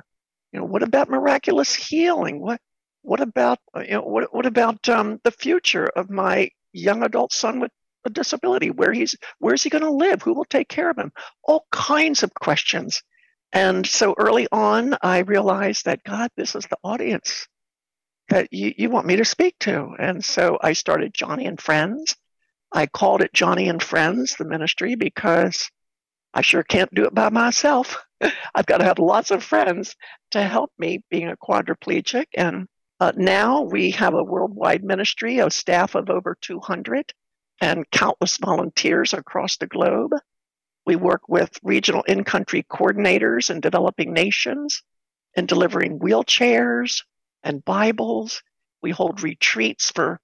you 0.52 0.60
know, 0.60 0.64
what 0.64 0.82
about 0.82 1.10
miraculous 1.10 1.74
healing? 1.74 2.40
What 2.40 2.60
what 3.02 3.20
about 3.20 3.58
you 3.76 3.92
know 3.92 4.02
what 4.02 4.34
what 4.34 4.46
about 4.46 4.88
um, 4.88 5.20
the 5.24 5.30
future 5.30 5.86
of 5.86 6.10
my 6.10 6.50
young 6.72 7.02
adult 7.02 7.32
son 7.32 7.60
with 7.60 7.70
a 8.04 8.10
disability? 8.10 8.70
Where 8.70 8.92
he's 8.92 9.16
where's 9.38 9.62
he 9.62 9.70
going 9.70 9.84
to 9.84 9.90
live? 9.90 10.22
Who 10.22 10.34
will 10.34 10.44
take 10.44 10.68
care 10.68 10.90
of 10.90 10.98
him? 10.98 11.12
All 11.42 11.66
kinds 11.70 12.22
of 12.22 12.34
questions. 12.34 13.02
And 13.52 13.86
so 13.86 14.14
early 14.18 14.46
on, 14.52 14.96
I 15.02 15.20
realized 15.20 15.86
that 15.86 16.04
God, 16.04 16.30
this 16.36 16.54
is 16.54 16.66
the 16.66 16.78
audience 16.84 17.48
that 18.28 18.52
you, 18.52 18.74
you 18.76 18.90
want 18.90 19.06
me 19.06 19.16
to 19.16 19.24
speak 19.24 19.56
to. 19.60 19.94
And 19.98 20.22
so 20.22 20.58
I 20.60 20.74
started 20.74 21.14
Joni 21.14 21.48
and 21.48 21.60
Friends. 21.60 22.14
I 22.72 22.86
called 22.86 23.22
it 23.22 23.32
Joni 23.32 23.70
and 23.70 23.82
Friends, 23.82 24.36
the 24.36 24.44
ministry, 24.44 24.94
because 24.94 25.70
I 26.34 26.42
sure 26.42 26.62
can't 26.62 26.94
do 26.94 27.06
it 27.06 27.14
by 27.14 27.30
myself. 27.30 28.04
I've 28.54 28.66
got 28.66 28.78
to 28.78 28.84
have 28.84 28.98
lots 28.98 29.30
of 29.30 29.42
friends 29.42 29.96
to 30.32 30.42
help 30.42 30.70
me 30.78 31.02
being 31.10 31.28
a 31.28 31.36
quadriplegic. 31.36 32.26
And 32.36 32.68
uh, 33.00 33.12
now 33.16 33.62
we 33.62 33.92
have 33.92 34.12
a 34.14 34.24
worldwide 34.24 34.84
ministry, 34.84 35.38
a 35.38 35.50
staff 35.50 35.94
of 35.94 36.10
over 36.10 36.36
200 36.42 37.12
and 37.60 37.90
countless 37.90 38.36
volunteers 38.36 39.12
across 39.12 39.56
the 39.56 39.66
globe. 39.66 40.12
We 40.86 40.96
work 40.96 41.28
with 41.28 41.58
regional 41.62 42.02
in 42.02 42.24
country 42.24 42.62
coordinators 42.62 43.50
in 43.50 43.60
developing 43.60 44.12
nations 44.12 44.82
in 45.38 45.46
delivering 45.46 46.00
wheelchairs 46.00 47.04
and 47.42 47.64
Bibles. 47.64 48.42
We 48.82 48.90
hold 48.90 49.22
retreats 49.22 49.90
for 49.90 50.20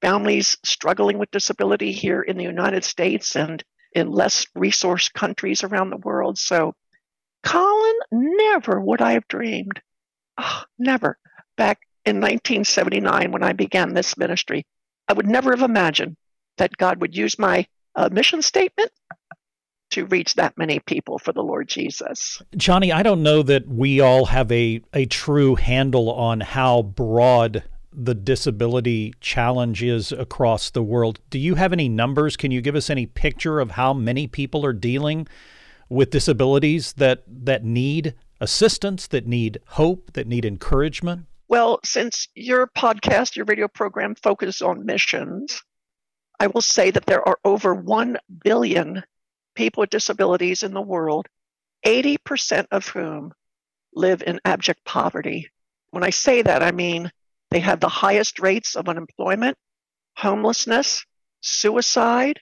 families 0.00 0.58
struggling 0.64 1.18
with 1.18 1.30
disability 1.30 1.92
here 1.92 2.20
in 2.20 2.36
the 2.36 2.44
United 2.44 2.84
States 2.84 3.36
and 3.36 3.62
in 3.92 4.10
less 4.10 4.46
resource 4.54 5.08
countries 5.08 5.62
around 5.62 5.90
the 5.90 5.96
world. 5.96 6.38
So, 6.38 6.74
Colin, 7.44 7.94
never 8.10 8.80
would 8.80 9.00
I 9.00 9.12
have 9.12 9.28
dreamed, 9.28 9.80
oh, 10.36 10.62
never, 10.78 11.16
back 11.56 11.78
in 12.04 12.16
1979 12.16 13.30
when 13.30 13.44
I 13.44 13.52
began 13.52 13.94
this 13.94 14.18
ministry, 14.18 14.66
I 15.08 15.12
would 15.12 15.26
never 15.26 15.52
have 15.52 15.62
imagined 15.62 16.16
that 16.58 16.76
God 16.76 17.00
would 17.00 17.16
use 17.16 17.38
my 17.38 17.66
uh, 17.94 18.08
mission 18.12 18.42
statement 18.42 18.90
to 19.90 20.06
reach 20.06 20.34
that 20.34 20.58
many 20.58 20.80
people 20.80 21.18
for 21.18 21.32
the 21.32 21.42
Lord 21.42 21.68
Jesus. 21.68 22.42
Joni, 22.56 22.92
I 22.92 23.02
don't 23.02 23.22
know 23.22 23.42
that 23.42 23.68
we 23.68 24.00
all 24.00 24.26
have 24.26 24.50
a, 24.50 24.82
a 24.92 25.06
true 25.06 25.54
handle 25.54 26.10
on 26.10 26.40
how 26.40 26.82
broad 26.82 27.62
the 27.92 28.14
disability 28.14 29.14
challenge 29.20 29.82
is 29.82 30.12
across 30.12 30.70
the 30.70 30.82
world. 30.82 31.20
Do 31.30 31.38
you 31.38 31.54
have 31.54 31.72
any 31.72 31.88
numbers? 31.88 32.36
Can 32.36 32.50
you 32.50 32.60
give 32.60 32.74
us 32.74 32.90
any 32.90 33.06
picture 33.06 33.58
of 33.58 33.72
how 33.72 33.94
many 33.94 34.26
people 34.26 34.66
are 34.66 34.74
dealing 34.74 35.26
with 35.88 36.10
disabilities 36.10 36.92
that 36.94 37.22
that 37.26 37.64
need 37.64 38.14
assistance, 38.40 39.06
that 39.06 39.26
need 39.26 39.58
hope, 39.68 40.12
that 40.12 40.26
need 40.26 40.44
encouragement? 40.44 41.26
Well, 41.48 41.78
since 41.84 42.28
your 42.34 42.66
podcast, 42.66 43.36
your 43.36 43.44
radio 43.46 43.68
program 43.68 44.14
focuses 44.16 44.60
on 44.60 44.84
missions, 44.84 45.62
I 46.38 46.48
will 46.48 46.60
say 46.60 46.90
that 46.90 47.06
there 47.06 47.26
are 47.26 47.38
over 47.44 47.74
1 47.74 48.18
billion 48.44 49.02
people 49.54 49.82
with 49.82 49.90
disabilities 49.90 50.62
in 50.62 50.74
the 50.74 50.82
world, 50.82 51.26
80% 51.84 52.66
of 52.70 52.86
whom 52.88 53.32
live 53.94 54.22
in 54.22 54.40
abject 54.44 54.84
poverty. 54.84 55.50
When 55.90 56.04
I 56.04 56.10
say 56.10 56.42
that, 56.42 56.62
I 56.62 56.72
mean 56.72 57.10
they 57.50 57.60
have 57.60 57.80
the 57.80 57.88
highest 57.88 58.38
rates 58.38 58.76
of 58.76 58.88
unemployment, 58.88 59.56
homelessness, 60.16 61.04
suicide. 61.40 62.38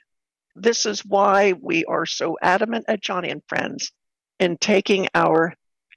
This 0.57 0.87
is 0.87 1.05
why 1.05 1.53
we 1.53 1.85
are 1.85 2.07
so 2.07 2.37
adamant 2.43 2.87
at 2.89 3.03
Joni 3.03 3.31
and 3.31 3.43
Friends 3.49 3.93
in 4.41 4.57
taking 4.57 5.09
our 5.15 5.55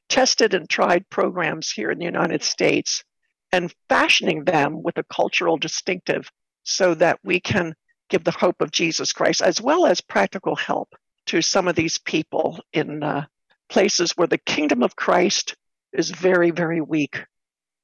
tested 0.10 0.54
and 0.54 0.70
tried 0.70 1.10
programs 1.10 1.72
here 1.72 1.90
in 1.90 1.98
the 1.98 2.06
United 2.06 2.44
States 2.44 3.04
and 3.52 3.74
fashioning 3.90 4.44
them 4.44 4.84
with 4.84 4.98
a 4.98 5.04
cultural 5.04 5.58
distinctive 5.58 6.30
so 6.64 6.94
that 6.96 7.20
we 7.24 7.40
can 7.40 7.74
give 8.10 8.24
the 8.24 8.32
hope 8.32 8.62
of 8.62 8.72
Jesus 8.72 9.14
Christ 9.14 9.42
as 9.42 9.62
well 9.62 9.86
as 9.86 10.02
practical 10.02 10.56
help 10.56 10.90
to 11.28 11.42
some 11.42 11.68
of 11.68 11.76
these 11.76 11.98
people 11.98 12.60
in 12.74 13.04
uh, 13.04 13.26
places 13.70 14.14
where 14.16 14.28
the 14.28 14.38
kingdom 14.38 14.82
of 14.84 14.96
Christ 14.96 15.56
is 15.94 16.10
very, 16.10 16.52
very 16.52 16.82
weak, 16.82 17.24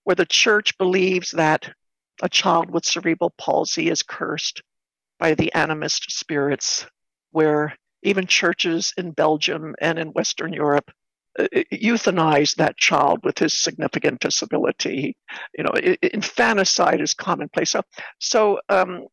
where 0.04 0.16
the 0.16 0.26
church 0.26 0.78
believes 0.78 1.32
that 1.32 1.72
a 2.22 2.30
child 2.30 2.72
with 2.72 2.86
cerebral 2.86 3.34
palsy 3.38 3.90
is 3.90 4.04
cursed 4.04 4.62
by 5.20 5.34
the 5.34 5.52
animist 5.56 6.12
spirits, 6.12 6.86
where 7.32 7.76
even 8.04 8.28
churches 8.28 8.94
in 8.98 9.12
Belgium 9.12 9.76
and 9.82 9.98
in 9.98 10.10
Western 10.10 10.54
Europe 10.54 10.92
uh, 11.40 11.48
euthanize 11.72 12.56
that 12.56 12.78
child 12.78 13.20
with 13.24 13.40
his 13.40 13.54
significant 13.54 14.20
disability. 14.20 15.16
You 15.58 15.64
know, 15.64 15.72
infanticide 16.02 17.02
is 17.02 17.14
commonplace. 17.14 17.72
So, 17.72 17.82
so 18.20 18.60
um, 18.70 19.08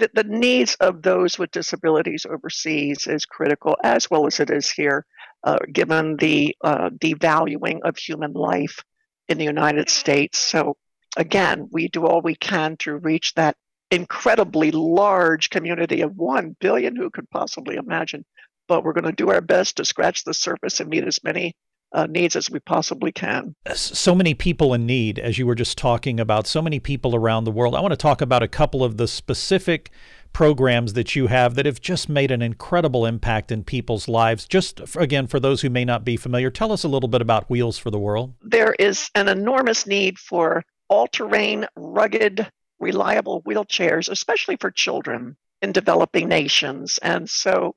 the, 0.00 0.10
the 0.12 0.24
needs 0.24 0.74
of 0.76 1.02
those 1.02 1.38
with 1.38 1.50
disabilities 1.50 2.26
overseas 2.28 3.06
is 3.06 3.26
critical, 3.26 3.76
as 3.84 4.10
well 4.10 4.26
as 4.26 4.40
it 4.40 4.50
is 4.50 4.70
here, 4.70 5.06
uh, 5.44 5.58
given 5.72 6.16
the 6.16 6.56
uh, 6.62 6.90
devaluing 6.90 7.80
of 7.82 7.96
human 7.96 8.32
life 8.32 8.82
in 9.28 9.38
the 9.38 9.44
United 9.44 9.88
States. 9.88 10.38
So, 10.38 10.76
again, 11.16 11.68
we 11.70 11.88
do 11.88 12.06
all 12.06 12.20
we 12.20 12.34
can 12.34 12.76
to 12.78 12.96
reach 12.96 13.34
that 13.34 13.56
incredibly 13.90 14.70
large 14.70 15.50
community 15.50 16.00
of 16.00 16.16
1 16.16 16.56
billion 16.60 16.96
who 16.96 17.10
could 17.10 17.28
possibly 17.30 17.76
imagine. 17.76 18.24
But 18.68 18.84
we're 18.84 18.92
going 18.92 19.04
to 19.04 19.12
do 19.12 19.30
our 19.30 19.40
best 19.40 19.76
to 19.76 19.84
scratch 19.84 20.24
the 20.24 20.34
surface 20.34 20.80
and 20.80 20.88
meet 20.88 21.04
as 21.04 21.22
many 21.24 21.54
uh, 21.92 22.06
needs 22.06 22.36
as 22.36 22.50
we 22.50 22.60
possibly 22.60 23.12
can. 23.12 23.54
So 23.74 24.14
many 24.14 24.34
people 24.34 24.74
in 24.74 24.86
need, 24.86 25.18
as 25.18 25.38
you 25.38 25.46
were 25.46 25.54
just 25.54 25.76
talking 25.76 26.20
about, 26.20 26.46
so 26.46 26.62
many 26.62 26.78
people 26.78 27.14
around 27.14 27.44
the 27.44 27.50
world. 27.50 27.74
I 27.74 27.80
want 27.80 27.92
to 27.92 27.96
talk 27.96 28.20
about 28.20 28.42
a 28.42 28.48
couple 28.48 28.84
of 28.84 28.96
the 28.96 29.08
specific 29.08 29.90
programs 30.32 30.92
that 30.92 31.16
you 31.16 31.26
have 31.26 31.56
that 31.56 31.66
have 31.66 31.80
just 31.80 32.08
made 32.08 32.30
an 32.30 32.42
incredible 32.42 33.04
impact 33.04 33.50
in 33.50 33.64
people's 33.64 34.06
lives. 34.06 34.46
Just 34.46 34.86
for, 34.86 35.02
again, 35.02 35.26
for 35.26 35.40
those 35.40 35.62
who 35.62 35.70
may 35.70 35.84
not 35.84 36.04
be 36.04 36.16
familiar, 36.16 36.50
tell 36.50 36.70
us 36.72 36.84
a 36.84 36.88
little 36.88 37.08
bit 37.08 37.20
about 37.20 37.50
Wheels 37.50 37.78
for 37.78 37.90
the 37.90 37.98
World. 37.98 38.34
There 38.42 38.74
is 38.78 39.10
an 39.14 39.28
enormous 39.28 39.86
need 39.86 40.18
for 40.18 40.64
all 40.88 41.08
terrain, 41.08 41.66
rugged, 41.76 42.48
reliable 42.78 43.42
wheelchairs, 43.42 44.08
especially 44.08 44.56
for 44.56 44.70
children 44.70 45.36
in 45.62 45.72
developing 45.72 46.28
nations. 46.28 46.98
And 47.02 47.28
so 47.28 47.74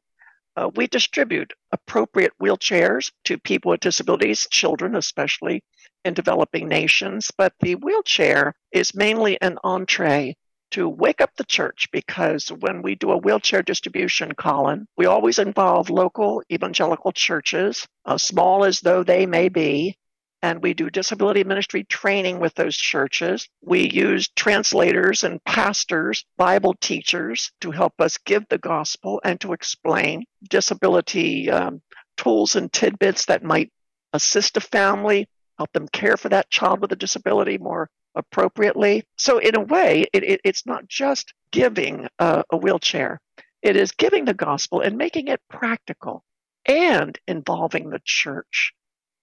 uh, 0.55 0.69
we 0.75 0.88
distribute 0.88 1.53
appropriate 1.72 2.33
wheelchairs 2.41 3.12
to 3.25 3.38
people 3.38 3.72
with 3.72 3.79
disabilities, 3.79 4.48
children 4.50 4.95
especially 4.95 5.63
in 6.05 6.13
developing 6.13 6.67
nations. 6.67 7.31
But 7.38 7.53
the 7.60 7.75
wheelchair 7.75 8.53
is 8.72 8.93
mainly 8.93 9.41
an 9.41 9.57
entree 9.63 10.36
to 10.72 10.89
wake 10.89 11.22
up 11.22 11.29
the 11.38 11.45
church 11.45 11.88
because 11.91 12.48
when 12.48 12.81
we 12.81 12.95
do 12.95 13.12
a 13.12 13.17
wheelchair 13.17 13.62
distribution, 13.62 14.33
Colin, 14.33 14.88
we 14.98 15.05
always 15.05 15.38
involve 15.38 15.89
local 15.89 16.41
evangelical 16.51 17.12
churches, 17.12 17.88
uh, 18.05 18.17
small 18.17 18.65
as 18.65 18.79
though 18.79 19.03
they 19.03 19.25
may 19.25 19.50
be, 19.50 19.95
and 20.43 20.62
we 20.62 20.73
do 20.73 20.89
disability 20.89 21.45
ministry 21.45 21.85
training 21.85 22.38
with 22.41 22.53
those 22.55 22.75
churches. 22.75 23.47
We 23.62 23.89
use 23.89 24.27
translators 24.35 25.23
and 25.23 25.41
pastors, 25.45 26.25
Bible 26.38 26.75
teachers 26.81 27.53
to 27.62 27.71
help 27.71 27.93
us 28.00 28.17
give 28.17 28.43
the 28.50 28.57
gospel 28.57 29.21
and 29.23 29.39
to 29.39 29.53
explain 29.53 30.25
disability 30.50 31.50
um, 31.50 31.81
tools 32.17 32.57
and 32.57 32.71
tidbits 32.71 33.25
that 33.27 33.41
might 33.41 33.71
assist 34.12 34.57
a 34.57 34.62
family, 34.62 35.27
help 35.57 35.71
them 35.71 35.88
care 35.88 36.17
for 36.17 36.27
that 36.27 36.50
child 36.50 36.81
with 36.81 36.91
a 36.91 36.97
disability 36.97 37.57
more 37.57 37.89
appropriately. 38.13 39.05
So, 39.15 39.38
in 39.38 39.55
a 39.55 39.62
way, 39.62 40.05
it, 40.12 40.25
it, 40.25 40.41
it's 40.43 40.65
not 40.65 40.89
just 40.89 41.33
giving 41.51 42.09
a, 42.19 42.43
a 42.50 42.57
wheelchair, 42.57 43.21
it 43.62 43.77
is 43.77 43.93
giving 43.93 44.25
the 44.25 44.33
gospel 44.33 44.81
and 44.81 44.97
making 44.97 45.29
it 45.29 45.39
practical 45.50 46.21
and 46.65 47.17
involving 47.29 47.89
the 47.89 48.01
church. 48.03 48.73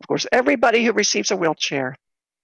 Of 0.00 0.08
course, 0.08 0.26
everybody 0.32 0.84
who 0.84 0.92
receives 0.92 1.30
a 1.30 1.36
wheelchair, 1.36 1.96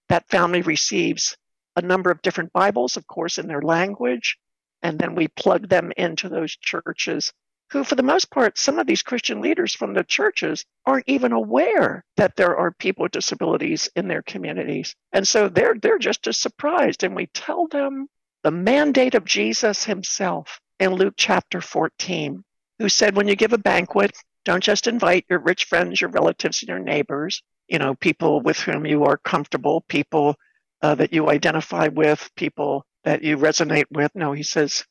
that 0.09 0.29
family 0.29 0.61
receives 0.61 1.37
a 1.75 1.81
number 1.81 2.09
of 2.09 2.21
different 2.21 2.53
Bibles, 2.53 2.97
of 2.97 3.07
course, 3.07 3.37
in 3.37 3.47
their 3.47 3.61
language. 3.61 4.37
And 4.81 4.97
then 4.97 5.15
we 5.15 5.27
plug 5.27 5.69
them 5.69 5.91
into 5.97 6.29
those 6.29 6.55
churches 6.55 7.33
who, 7.71 7.83
for 7.83 7.95
the 7.95 8.03
most 8.03 8.31
part, 8.31 8.57
some 8.57 8.79
of 8.79 8.87
these 8.87 9.01
Christian 9.01 9.41
leaders 9.41 9.73
from 9.73 9.93
the 9.93 10.03
churches 10.03 10.63
aren't 10.85 11.07
even 11.07 11.33
aware 11.33 12.03
that 12.15 12.35
there 12.35 12.55
are 12.55 12.71
people 12.71 13.03
with 13.03 13.11
disabilities 13.11 13.89
in 13.95 14.07
their 14.07 14.21
communities. 14.21 14.95
And 15.11 15.27
so 15.27 15.49
they're, 15.49 15.75
they're 15.75 15.99
just 15.99 16.27
as 16.27 16.37
surprised. 16.37 17.03
And 17.03 17.15
we 17.15 17.27
tell 17.27 17.67
them 17.67 18.07
the 18.43 18.51
mandate 18.51 19.15
of 19.15 19.25
Jesus 19.25 19.83
himself 19.83 20.61
in 20.79 20.93
Luke 20.93 21.15
chapter 21.17 21.59
14, 21.59 22.43
who 22.79 22.87
said, 22.89 23.15
When 23.15 23.27
you 23.27 23.35
give 23.35 23.53
a 23.53 23.57
banquet, 23.57 24.15
don't 24.47 24.63
just 24.63 24.87
invite 24.87 25.25
your 25.29 25.39
rich 25.39 25.65
friends, 25.65 25.99
your 25.99 26.09
relatives, 26.09 26.61
and 26.61 26.69
your 26.69 26.79
neighbors, 26.79 27.43
you 27.67 27.79
know, 27.79 27.95
people 27.95 28.39
with 28.39 28.57
whom 28.57 28.85
you 28.85 29.03
are 29.03 29.17
comfortable, 29.17 29.81
people 29.89 30.37
uh, 30.81 30.95
that 30.95 31.11
you 31.11 31.29
identify 31.29 31.89
with, 31.89 32.29
people 32.37 32.85
that 33.03 33.21
you 33.23 33.37
resonate 33.37 33.87
with. 33.91 34.09
No, 34.15 34.31
he 34.31 34.43
says, 34.43 34.85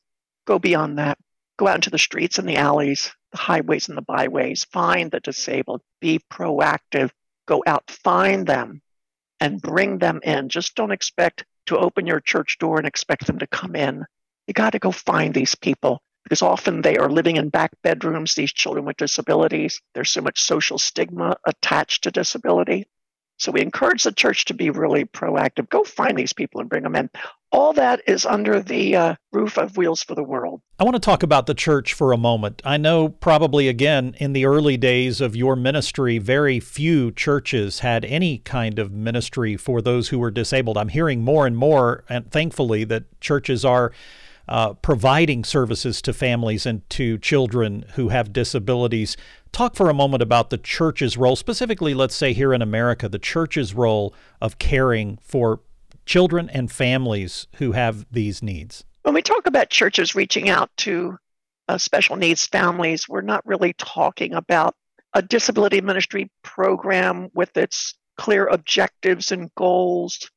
go 0.45 0.59
beyond 0.59 0.99
that. 0.99 1.17
Go 1.57 1.67
out 1.67 1.73
into 1.73 1.89
the 1.89 1.97
streets 1.97 2.37
and 2.37 2.47
the 2.47 2.57
alleys, 2.57 3.11
the 3.31 3.39
highways 3.39 3.89
and 3.89 3.97
the 3.97 4.03
byways, 4.03 4.65
find 4.65 5.09
the 5.09 5.21
disabled, 5.21 5.81
be 6.01 6.21
proactive, 6.31 7.09
go 7.47 7.63
out, 7.65 7.89
find 7.89 8.45
them, 8.45 8.79
and 9.39 9.59
bring 9.59 9.97
them 9.97 10.19
in. 10.21 10.49
Just 10.49 10.75
don't 10.75 10.91
expect 10.91 11.45
to 11.65 11.79
open 11.79 12.05
your 12.05 12.19
church 12.19 12.59
door 12.59 12.77
and 12.77 12.85
expect 12.85 13.25
them 13.25 13.39
to 13.39 13.47
come 13.47 13.75
in. 13.75 14.05
You 14.45 14.53
got 14.53 14.73
to 14.73 14.79
go 14.79 14.91
find 14.91 15.33
these 15.33 15.55
people 15.55 15.99
because 16.27 16.41
often 16.41 16.81
they 16.81 16.97
are 16.97 17.09
living 17.09 17.37
in 17.37 17.47
back 17.47 17.71
bedrooms, 17.83 18.35
these 18.35 18.51
children 18.51 18.83
with 18.83 18.97
disabilities. 18.97 19.81
There's 19.93 20.09
so 20.09 20.19
much 20.19 20.41
social 20.41 20.77
stigma 20.77 21.37
attached 21.45 22.03
to 22.03 22.11
disability. 22.11 22.85
So 23.37 23.53
we 23.53 23.61
encourage 23.61 24.03
the 24.03 24.11
church 24.11 24.45
to 24.45 24.53
be 24.53 24.71
really 24.71 25.05
proactive. 25.05 25.69
Go 25.69 25.85
find 25.85 26.17
these 26.17 26.33
people 26.33 26.59
and 26.59 26.69
bring 26.69 26.83
them 26.83 26.97
in. 26.97 27.09
All 27.49 27.71
that 27.73 28.01
is 28.07 28.25
under 28.25 28.61
the 28.61 28.95
uh, 28.95 29.15
roof 29.31 29.57
of 29.57 29.77
Wheels 29.77 30.03
for 30.03 30.15
the 30.15 30.23
World. 30.23 30.59
I 30.79 30.83
want 30.83 30.95
to 30.95 30.99
talk 30.99 31.23
about 31.23 31.45
the 31.45 31.53
church 31.53 31.93
for 31.93 32.11
a 32.11 32.17
moment. 32.17 32.61
I 32.65 32.75
know 32.75 33.07
probably, 33.07 33.69
again, 33.69 34.15
in 34.17 34.33
the 34.33 34.45
early 34.45 34.75
days 34.75 35.21
of 35.21 35.33
your 35.33 35.55
ministry, 35.55 36.17
very 36.17 36.59
few 36.59 37.11
churches 37.11 37.79
had 37.79 38.03
any 38.03 38.39
kind 38.39 38.79
of 38.79 38.91
ministry 38.91 39.55
for 39.55 39.81
those 39.81 40.09
who 40.09 40.19
were 40.19 40.31
disabled. 40.31 40.77
I'm 40.77 40.89
hearing 40.89 41.21
more 41.21 41.47
and 41.47 41.55
more, 41.55 42.03
and 42.09 42.29
thankfully, 42.29 42.83
that 42.85 43.21
churches 43.21 43.63
are 43.63 43.93
uh, 44.47 44.73
providing 44.75 45.43
services 45.43 46.01
to 46.01 46.13
families 46.13 46.65
and 46.65 46.87
to 46.89 47.17
children 47.17 47.85
who 47.95 48.09
have 48.09 48.33
disabilities. 48.33 49.17
Talk 49.51 49.75
for 49.75 49.89
a 49.89 49.93
moment 49.93 50.23
about 50.23 50.49
the 50.49 50.57
church's 50.57 51.17
role, 51.17 51.35
specifically, 51.35 51.93
let's 51.93 52.15
say 52.15 52.33
here 52.33 52.53
in 52.53 52.61
America, 52.61 53.09
the 53.09 53.19
church's 53.19 53.73
role 53.73 54.13
of 54.41 54.59
caring 54.59 55.17
for 55.21 55.61
children 56.05 56.49
and 56.49 56.71
families 56.71 57.47
who 57.55 57.73
have 57.73 58.05
these 58.11 58.41
needs. 58.41 58.83
When 59.03 59.13
we 59.13 59.21
talk 59.21 59.47
about 59.47 59.69
churches 59.69 60.15
reaching 60.15 60.49
out 60.49 60.69
to 60.77 61.17
uh, 61.67 61.77
special 61.77 62.15
needs 62.15 62.45
families, 62.45 63.07
we're 63.07 63.21
not 63.21 63.45
really 63.45 63.73
talking 63.73 64.33
about 64.33 64.75
a 65.13 65.21
disability 65.21 65.81
ministry 65.81 66.29
program 66.43 67.29
with 67.33 67.55
its 67.57 67.93
clear 68.17 68.47
objectives 68.47 69.31
and 69.31 69.53
goals 69.55 70.29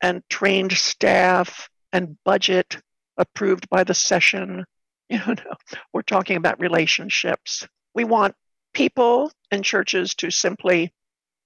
and 0.00 0.22
trained 0.28 0.72
staff 0.72 1.68
and 1.92 2.16
budget 2.24 2.78
approved 3.16 3.68
by 3.68 3.84
the 3.84 3.94
session. 3.94 4.64
You 5.10 5.18
know, 5.18 5.34
we're 5.92 6.00
talking 6.00 6.38
about 6.38 6.60
relationships. 6.60 7.68
We 7.94 8.04
want 8.04 8.34
people 8.72 9.30
and 9.50 9.62
churches 9.62 10.14
to 10.14 10.30
simply 10.30 10.94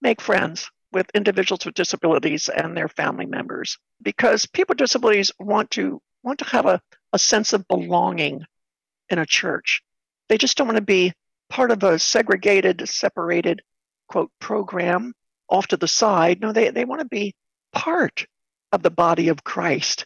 make 0.00 0.20
friends 0.20 0.70
with 0.92 1.10
individuals 1.12 1.66
with 1.66 1.74
disabilities 1.74 2.48
and 2.48 2.76
their 2.76 2.88
family 2.88 3.26
members 3.26 3.76
because 4.00 4.46
people 4.46 4.72
with 4.74 4.78
disabilities 4.78 5.32
want 5.40 5.72
to 5.72 6.00
want 6.22 6.38
to 6.38 6.44
have 6.46 6.66
a, 6.66 6.80
a 7.12 7.18
sense 7.18 7.52
of 7.52 7.66
belonging 7.68 8.44
in 9.10 9.18
a 9.18 9.26
church. 9.26 9.82
They 10.28 10.38
just 10.38 10.56
don't 10.56 10.68
want 10.68 10.76
to 10.76 10.82
be 10.82 11.12
part 11.48 11.70
of 11.70 11.82
a 11.82 11.98
segregated, 11.98 12.88
separated, 12.88 13.62
quote, 14.08 14.30
program 14.40 15.14
off 15.48 15.68
to 15.68 15.76
the 15.76 15.88
side. 15.88 16.40
No, 16.40 16.52
they, 16.52 16.70
they 16.70 16.84
want 16.84 17.00
to 17.00 17.08
be 17.08 17.34
part 17.72 18.26
of 18.72 18.82
the 18.82 18.90
body 18.90 19.28
of 19.28 19.44
Christ. 19.44 20.04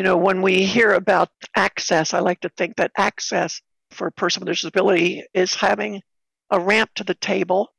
You 0.00 0.04
know, 0.04 0.16
when 0.16 0.40
we 0.40 0.64
hear 0.64 0.94
about 0.94 1.28
access, 1.54 2.14
I 2.14 2.20
like 2.20 2.40
to 2.40 2.48
think 2.48 2.76
that 2.76 2.90
access 2.96 3.60
for 3.90 4.06
a 4.06 4.12
person 4.12 4.40
with 4.40 4.48
a 4.48 4.52
disability 4.52 5.24
is 5.34 5.52
having 5.52 6.00
a 6.48 6.58
ramp 6.58 6.92
to 6.94 7.04
the 7.04 7.12
table. 7.12 7.74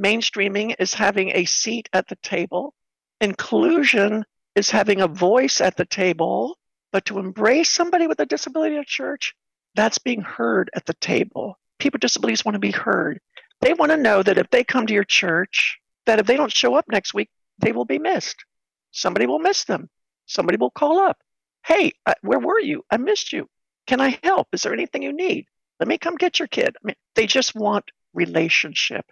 Mainstreaming 0.00 0.76
is 0.78 0.94
having 0.94 1.32
a 1.34 1.44
seat 1.44 1.88
at 1.92 2.06
the 2.06 2.14
table. 2.22 2.72
Inclusion 3.20 4.24
is 4.54 4.70
having 4.70 5.00
a 5.00 5.08
voice 5.08 5.60
at 5.60 5.76
the 5.76 5.84
table. 5.84 6.56
But 6.92 7.06
to 7.06 7.18
embrace 7.18 7.68
somebody 7.68 8.06
with 8.06 8.20
a 8.20 8.26
disability 8.26 8.76
at 8.76 8.86
church, 8.86 9.34
that's 9.74 9.98
being 9.98 10.20
heard 10.20 10.70
at 10.72 10.86
the 10.86 10.94
table. 10.94 11.58
People 11.80 11.96
with 11.96 12.02
disabilities 12.02 12.44
want 12.44 12.54
to 12.54 12.60
be 12.60 12.70
heard. 12.70 13.18
They 13.60 13.74
want 13.74 13.90
to 13.90 13.96
know 13.96 14.22
that 14.22 14.38
if 14.38 14.48
they 14.50 14.62
come 14.62 14.86
to 14.86 14.94
your 14.94 15.02
church, 15.02 15.80
that 16.04 16.20
if 16.20 16.26
they 16.26 16.36
don't 16.36 16.52
show 16.52 16.76
up 16.76 16.84
next 16.88 17.12
week, 17.12 17.28
they 17.58 17.72
will 17.72 17.86
be 17.86 17.98
missed. 17.98 18.44
Somebody 18.92 19.26
will 19.26 19.40
miss 19.40 19.64
them. 19.64 19.90
Somebody 20.26 20.58
will 20.58 20.70
call 20.70 21.00
up. 21.00 21.18
Hey, 21.66 21.92
uh, 22.06 22.14
where 22.22 22.38
were 22.38 22.60
you? 22.60 22.84
I 22.92 22.96
missed 22.96 23.32
you. 23.32 23.48
Can 23.88 24.00
I 24.00 24.20
help? 24.22 24.46
Is 24.52 24.62
there 24.62 24.72
anything 24.72 25.02
you 25.02 25.12
need? 25.12 25.46
Let 25.80 25.88
me 25.88 25.98
come 25.98 26.14
get 26.14 26.38
your 26.38 26.46
kid. 26.46 26.76
I 26.76 26.86
mean, 26.86 26.96
they 27.16 27.26
just 27.26 27.56
want 27.56 27.90
relationship. 28.14 29.04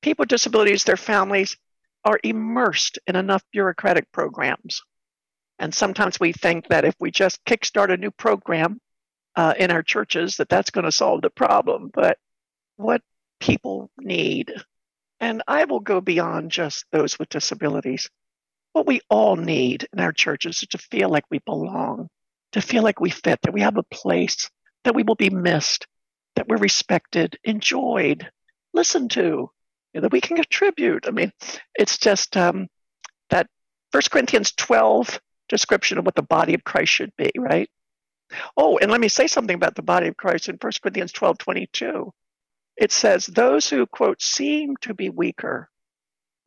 People 0.00 0.22
with 0.22 0.30
disabilities, 0.30 0.84
their 0.84 0.96
families 0.96 1.58
are 2.02 2.18
immersed 2.24 2.98
in 3.06 3.16
enough 3.16 3.42
bureaucratic 3.52 4.10
programs. 4.12 4.82
And 5.58 5.74
sometimes 5.74 6.18
we 6.18 6.32
think 6.32 6.68
that 6.68 6.86
if 6.86 6.94
we 6.98 7.10
just 7.10 7.44
kickstart 7.44 7.92
a 7.92 7.98
new 7.98 8.10
program 8.10 8.80
uh, 9.36 9.52
in 9.58 9.70
our 9.70 9.82
churches, 9.82 10.36
that 10.36 10.48
that's 10.48 10.70
going 10.70 10.86
to 10.86 10.92
solve 10.92 11.20
the 11.20 11.28
problem. 11.28 11.90
But 11.92 12.16
what 12.76 13.02
people 13.40 13.90
need, 13.98 14.54
and 15.20 15.42
I 15.46 15.64
will 15.64 15.80
go 15.80 16.00
beyond 16.00 16.50
just 16.50 16.86
those 16.92 17.18
with 17.18 17.28
disabilities, 17.28 18.08
what 18.72 18.86
we 18.86 19.00
all 19.08 19.36
need 19.36 19.86
in 19.92 20.00
our 20.00 20.12
churches 20.12 20.62
is 20.62 20.68
to 20.68 20.78
feel 20.78 21.08
like 21.08 21.24
we 21.30 21.40
belong, 21.40 22.08
to 22.52 22.60
feel 22.60 22.82
like 22.82 23.00
we 23.00 23.10
fit, 23.10 23.40
that 23.42 23.52
we 23.52 23.62
have 23.62 23.76
a 23.76 23.82
place, 23.84 24.48
that 24.84 24.94
we 24.94 25.02
will 25.02 25.16
be 25.16 25.30
missed, 25.30 25.86
that 26.36 26.48
we're 26.48 26.56
respected, 26.56 27.38
enjoyed, 27.44 28.30
listened 28.72 29.10
to, 29.12 29.50
that 29.94 30.12
we 30.12 30.20
can 30.20 30.36
contribute. 30.36 31.06
I 31.06 31.10
mean, 31.10 31.32
it's 31.74 31.98
just 31.98 32.36
um, 32.36 32.68
that 33.30 33.48
First 33.92 34.10
Corinthians 34.10 34.52
12 34.52 35.20
description 35.48 35.98
of 35.98 36.06
what 36.06 36.14
the 36.14 36.22
body 36.22 36.54
of 36.54 36.64
Christ 36.64 36.92
should 36.92 37.12
be, 37.16 37.30
right? 37.36 37.68
Oh, 38.56 38.78
and 38.78 38.90
let 38.90 39.00
me 39.00 39.08
say 39.08 39.26
something 39.26 39.56
about 39.56 39.74
the 39.74 39.82
body 39.82 40.06
of 40.06 40.16
Christ 40.16 40.48
in 40.48 40.56
1 40.60 40.72
Corinthians 40.80 41.12
12 41.12 41.38
22. 41.38 42.12
It 42.76 42.92
says, 42.92 43.26
Those 43.26 43.68
who, 43.68 43.86
quote, 43.86 44.22
seem 44.22 44.76
to 44.82 44.94
be 44.94 45.10
weaker 45.10 45.68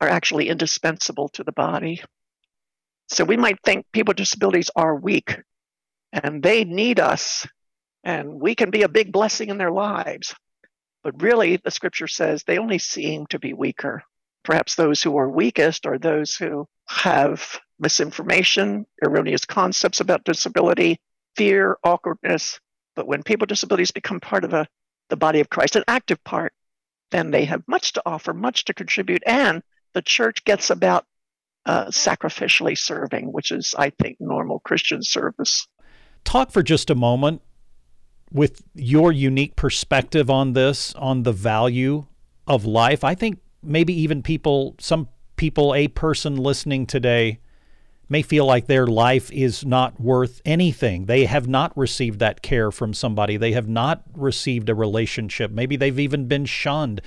are 0.00 0.08
actually 0.08 0.48
indispensable 0.48 1.28
to 1.30 1.44
the 1.44 1.52
body. 1.52 2.02
So 3.08 3.24
we 3.24 3.36
might 3.36 3.58
think 3.62 3.86
people 3.92 4.10
with 4.10 4.18
disabilities 4.18 4.70
are 4.74 4.96
weak 4.96 5.36
and 6.12 6.42
they 6.42 6.64
need 6.64 7.00
us 7.00 7.46
and 8.02 8.40
we 8.40 8.54
can 8.54 8.70
be 8.70 8.82
a 8.82 8.88
big 8.88 9.12
blessing 9.12 9.48
in 9.48 9.58
their 9.58 9.70
lives. 9.70 10.34
But 11.02 11.22
really, 11.22 11.56
the 11.56 11.70
scripture 11.70 12.08
says 12.08 12.42
they 12.42 12.58
only 12.58 12.78
seem 12.78 13.26
to 13.26 13.38
be 13.38 13.52
weaker. 13.52 14.02
Perhaps 14.42 14.74
those 14.74 15.02
who 15.02 15.16
are 15.16 15.28
weakest 15.28 15.86
are 15.86 15.98
those 15.98 16.34
who 16.34 16.66
have 16.86 17.58
misinformation, 17.78 18.86
erroneous 19.02 19.44
concepts 19.44 20.00
about 20.00 20.24
disability, 20.24 20.98
fear, 21.36 21.76
awkwardness. 21.82 22.60
But 22.94 23.06
when 23.06 23.22
people 23.22 23.44
with 23.44 23.50
disabilities 23.50 23.90
become 23.90 24.20
part 24.20 24.44
of 24.44 24.52
a, 24.52 24.66
the 25.08 25.16
body 25.16 25.40
of 25.40 25.50
Christ, 25.50 25.76
an 25.76 25.84
active 25.88 26.22
part, 26.24 26.52
then 27.10 27.30
they 27.30 27.44
have 27.44 27.62
much 27.66 27.92
to 27.94 28.02
offer, 28.06 28.32
much 28.32 28.64
to 28.66 28.74
contribute, 28.74 29.22
and 29.26 29.62
the 29.92 30.02
church 30.02 30.44
gets 30.44 30.70
about 30.70 31.06
uh, 31.66 31.86
sacrificially 31.86 32.76
serving, 32.76 33.32
which 33.32 33.50
is, 33.50 33.74
I 33.78 33.90
think, 33.90 34.18
normal 34.20 34.60
Christian 34.60 35.02
service. 35.02 35.66
Talk 36.24 36.50
for 36.50 36.62
just 36.62 36.90
a 36.90 36.94
moment 36.94 37.42
with 38.32 38.62
your 38.74 39.12
unique 39.12 39.56
perspective 39.56 40.28
on 40.28 40.52
this, 40.52 40.94
on 40.94 41.22
the 41.22 41.32
value 41.32 42.06
of 42.46 42.64
life. 42.64 43.04
I 43.04 43.14
think 43.14 43.38
maybe 43.62 43.94
even 44.00 44.22
people, 44.22 44.74
some 44.78 45.08
people, 45.36 45.74
a 45.74 45.88
person 45.88 46.36
listening 46.36 46.86
today 46.86 47.38
may 48.08 48.22
feel 48.22 48.44
like 48.44 48.66
their 48.66 48.86
life 48.86 49.32
is 49.32 49.64
not 49.64 49.98
worth 49.98 50.42
anything. 50.44 51.06
They 51.06 51.24
have 51.24 51.48
not 51.48 51.76
received 51.76 52.18
that 52.18 52.42
care 52.42 52.70
from 52.70 52.92
somebody. 52.92 53.36
They 53.36 53.52
have 53.52 53.68
not 53.68 54.02
received 54.14 54.68
a 54.68 54.74
relationship. 54.74 55.50
Maybe 55.50 55.76
they've 55.76 55.98
even 55.98 56.26
been 56.26 56.44
shunned. 56.44 57.00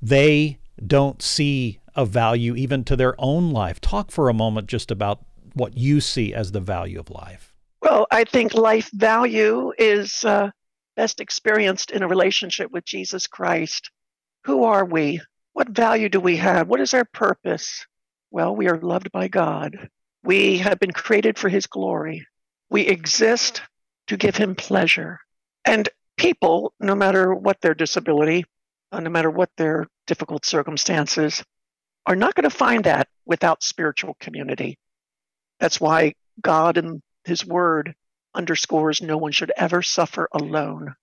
They 0.00 0.58
don't 0.84 1.20
see 1.20 1.80
a 1.96 2.04
value 2.04 2.54
even 2.54 2.84
to 2.84 2.96
their 2.96 3.14
own 3.18 3.50
life. 3.50 3.80
Talk 3.80 4.10
for 4.10 4.28
a 4.28 4.34
moment 4.34 4.66
just 4.66 4.90
about 4.90 5.24
what 5.54 5.76
you 5.76 6.00
see 6.00 6.34
as 6.34 6.52
the 6.52 6.60
value 6.60 6.98
of 6.98 7.10
life. 7.10 7.52
Well, 7.80 8.06
I 8.10 8.24
think 8.24 8.54
life 8.54 8.90
value 8.92 9.72
is 9.78 10.24
uh, 10.24 10.50
best 10.96 11.20
experienced 11.20 11.90
in 11.90 12.02
a 12.02 12.08
relationship 12.08 12.70
with 12.70 12.84
Jesus 12.84 13.26
Christ. 13.26 13.90
Who 14.44 14.64
are 14.64 14.84
we? 14.84 15.20
What 15.52 15.68
value 15.68 16.08
do 16.08 16.20
we 16.20 16.36
have? 16.38 16.68
What 16.68 16.80
is 16.80 16.94
our 16.94 17.04
purpose? 17.04 17.86
Well, 18.30 18.56
we 18.56 18.68
are 18.68 18.78
loved 18.78 19.12
by 19.12 19.28
God. 19.28 19.88
We 20.24 20.58
have 20.58 20.80
been 20.80 20.92
created 20.92 21.38
for 21.38 21.48
His 21.48 21.66
glory. 21.66 22.26
We 22.70 22.82
exist 22.86 23.62
to 24.08 24.16
give 24.16 24.36
Him 24.36 24.54
pleasure. 24.54 25.20
And 25.64 25.88
people, 26.16 26.72
no 26.80 26.94
matter 26.94 27.34
what 27.34 27.60
their 27.60 27.74
disability, 27.74 28.44
uh, 28.92 29.00
no 29.00 29.10
matter 29.10 29.30
what 29.30 29.50
their 29.56 29.86
difficult 30.06 30.44
circumstances, 30.44 31.42
are 32.06 32.16
not 32.16 32.34
going 32.34 32.48
to 32.48 32.56
find 32.56 32.84
that 32.84 33.08
without 33.24 33.62
spiritual 33.62 34.16
community. 34.20 34.78
That's 35.60 35.80
why 35.80 36.14
God 36.40 36.76
and 36.76 37.02
His 37.24 37.44
Word 37.44 37.94
underscores 38.34 39.00
no 39.00 39.16
one 39.16 39.32
should 39.32 39.52
ever 39.56 39.82
suffer 39.82 40.28
alone. 40.32 40.94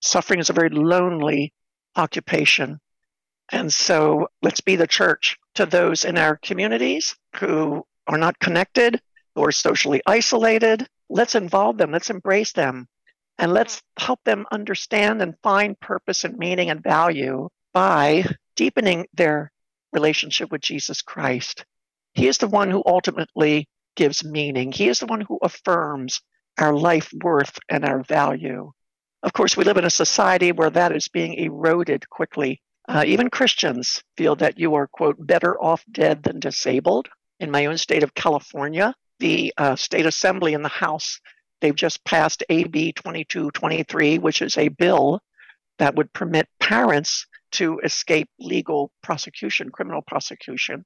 Suffering 0.00 0.40
is 0.40 0.50
a 0.50 0.54
very 0.54 0.68
lonely 0.68 1.52
occupation. 1.96 2.78
And 3.50 3.72
so 3.72 4.28
let's 4.42 4.60
be 4.60 4.76
the 4.76 4.86
church 4.86 5.38
to 5.54 5.66
those 5.66 6.04
in 6.04 6.18
our 6.18 6.36
communities 6.36 7.16
who 7.36 7.84
are 8.06 8.18
not 8.18 8.38
connected, 8.38 9.00
are 9.36 9.52
socially 9.52 10.02
isolated. 10.06 10.86
Let's 11.08 11.34
involve 11.34 11.78
them, 11.78 11.92
let's 11.92 12.10
embrace 12.10 12.52
them, 12.52 12.88
and 13.38 13.52
let's 13.52 13.82
help 13.98 14.20
them 14.24 14.46
understand 14.50 15.22
and 15.22 15.34
find 15.42 15.78
purpose 15.78 16.24
and 16.24 16.36
meaning 16.36 16.70
and 16.70 16.82
value 16.82 17.48
by 17.72 18.24
deepening 18.56 19.06
their 19.14 19.52
relationship 19.96 20.52
with 20.52 20.60
Jesus 20.60 21.00
Christ. 21.02 21.64
He 22.14 22.28
is 22.28 22.38
the 22.38 22.54
one 22.60 22.70
who 22.70 22.82
ultimately 22.86 23.68
gives 23.96 24.22
meaning, 24.22 24.72
He 24.72 24.88
is 24.88 25.00
the 25.00 25.06
one 25.06 25.22
who 25.22 25.38
affirms 25.42 26.20
our 26.58 26.74
life 26.74 27.10
worth 27.22 27.58
and 27.68 27.84
our 27.84 28.02
value. 28.02 28.72
Of 29.22 29.32
course, 29.32 29.56
we 29.56 29.64
live 29.64 29.78
in 29.78 29.84
a 29.84 30.02
society 30.04 30.52
where 30.52 30.70
that 30.70 30.94
is 30.94 31.08
being 31.08 31.34
eroded 31.34 32.08
quickly. 32.10 32.60
Uh, 32.88 33.04
even 33.06 33.30
Christians 33.30 34.02
feel 34.16 34.36
that 34.36 34.58
you 34.58 34.74
are, 34.74 34.86
quote, 34.86 35.16
better 35.18 35.60
off 35.60 35.82
dead 35.90 36.22
than 36.22 36.40
disabled 36.40 37.08
in 37.40 37.50
my 37.50 37.66
own 37.66 37.78
state 37.78 38.02
of 38.02 38.14
California, 38.14 38.94
the 39.18 39.52
uh, 39.56 39.76
state 39.76 40.06
assembly 40.06 40.52
in 40.54 40.62
the 40.62 40.68
House, 40.68 41.20
they've 41.60 41.74
just 41.74 42.04
passed 42.04 42.44
AB 42.48 42.92
2223, 42.92 44.18
which 44.18 44.42
is 44.42 44.56
a 44.56 44.68
bill 44.68 45.20
that 45.78 45.94
would 45.94 46.12
permit 46.12 46.48
parents 46.60 47.26
to 47.52 47.78
escape 47.80 48.28
legal 48.38 48.90
prosecution, 49.02 49.70
criminal 49.70 50.02
prosecution, 50.02 50.84